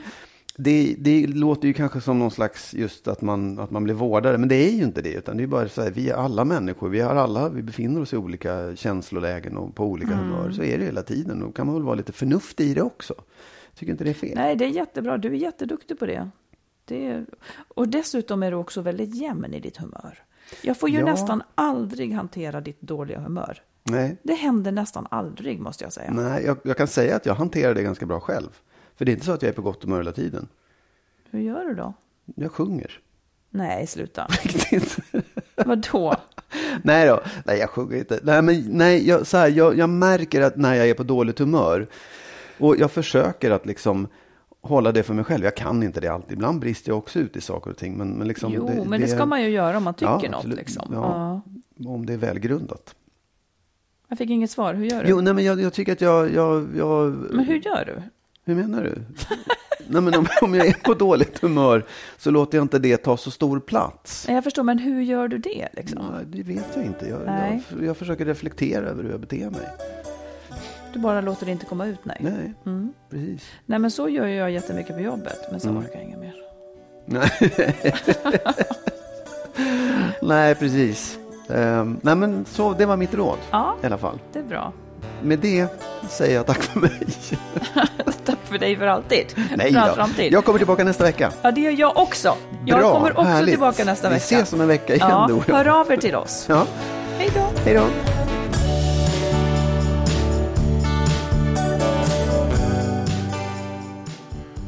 [0.58, 4.38] det, det låter ju kanske som någon slags just att man, att man blir vårdare,
[4.38, 6.46] men det är ju inte det, utan det är bara så här, vi är alla
[6.46, 10.26] människor, vi har alla, vi befinner oss i olika känslolägen och på olika Mm.
[10.26, 11.40] humör, så är det hela tiden.
[11.40, 13.14] Då kan man väl vara lite förnuftig i det också.
[13.76, 14.32] Tycker inte det är fel.
[14.36, 15.18] Nej, det är jättebra.
[15.18, 16.30] Du är jätteduktig på det.
[16.86, 17.26] det är...
[17.68, 20.24] Och dessutom är du också väldigt jämn i ditt humör.
[20.62, 21.06] Jag får ju Ja.
[21.06, 23.62] nästan aldrig hantera ditt dåliga humör.
[23.84, 26.12] Nej, Det händer nästan aldrig, måste jag säga.
[26.12, 28.50] Nej jag, jag kan säga att jag hanterar det ganska bra själv.
[28.98, 30.48] För det är inte så att jag är på gott humör hela tiden.
[31.30, 31.94] Hur gör du då?
[32.36, 33.00] Jag sjunger.
[33.50, 34.26] Nej, sluta.
[34.44, 34.98] Riktigt.
[35.56, 36.16] Vadå?
[36.84, 38.20] Nej då, nej jag sjunger inte.
[38.24, 41.40] Nej, men, nej jag, så här, jag, jag märker att när jag är på dåligt
[41.40, 41.88] humör
[42.58, 44.08] och jag försöker att liksom
[44.62, 45.44] hålla det för mig själv.
[45.44, 46.32] Jag kan inte det alltid.
[46.32, 47.98] Ibland brister jag också ut i saker och ting.
[47.98, 50.46] Men, men liksom, jo, men det ska man ju göra om man tycker Ja, något.
[50.46, 50.90] Liksom.
[50.94, 51.42] Ja.
[51.76, 51.90] Ja.
[51.90, 52.96] om det är välgrundat.
[54.08, 54.74] Jag fick inget svar.
[54.74, 55.10] Hur gör du?
[55.10, 57.12] Jo, nej, men jag, jag tycker att jag, jag, jag...
[57.12, 58.02] Men hur gör du?
[58.48, 59.02] Hur menar du?
[59.88, 61.86] nej, men om, om jag är på dåligt humör
[62.18, 64.26] så låter jag inte det ta så stor plats.
[64.30, 65.68] Jag förstår, men hur gör du det?
[65.74, 66.00] Liksom?
[66.02, 67.08] Ja, det vet jag inte.
[67.10, 67.22] Jag,
[67.72, 69.68] jag, jag försöker reflektera över hur jag beter mig.
[70.94, 72.00] Du bara låter det inte komma ut?
[72.04, 72.18] Nej.
[72.20, 72.94] Nej, Mm.
[73.10, 73.50] precis.
[73.66, 75.60] Nej, men så gör jag jättemycket på jobbet, men Mm.
[75.60, 76.34] så orkar jag inget mer.
[77.06, 77.32] Nej,
[80.22, 81.20] nej precis.
[81.50, 84.20] Ehm, nej, men så, det var mitt råd Ja, i alla fall.
[84.34, 84.74] det är bra.
[85.24, 85.68] Med det
[86.10, 86.92] säger jag tack för mig.
[88.26, 89.26] Tack för dig för alltid.
[89.58, 89.96] Nej för all då.
[89.96, 90.34] framtid.
[90.34, 91.32] Jag kommer tillbaka nästa vecka.
[91.42, 92.36] Ja, det gör jag också.
[92.66, 93.50] Jag Bra, kommer också härligt.
[93.54, 94.24] tillbaka nästa Vi vecka.
[94.24, 95.56] ses om en vecka igen ja, jag.
[95.56, 96.46] Hör av er till oss.
[96.50, 96.66] Ja,
[97.18, 97.48] Hej då.
[97.66, 97.84] hej då.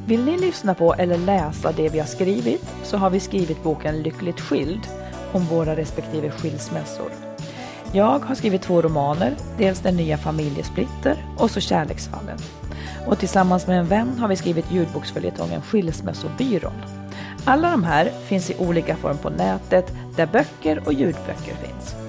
[0.06, 4.02] Vill ni lyssna på eller läsa det vi har skrivit så har vi skrivit boken
[4.02, 4.88] Lyckligt skild
[5.32, 7.29] om våra respektive skilsmässor.
[7.94, 12.38] Jag har skrivit två romaner, dels Den nya familjesplitter och så Kärleksfallen.
[13.08, 16.74] Och tillsammans med en vän har vi skrivit ljudboksföljetongen Skilsmässobyrån.
[17.46, 22.09] Alla de här finns i olika form på nätet där böcker och ljudböcker finns.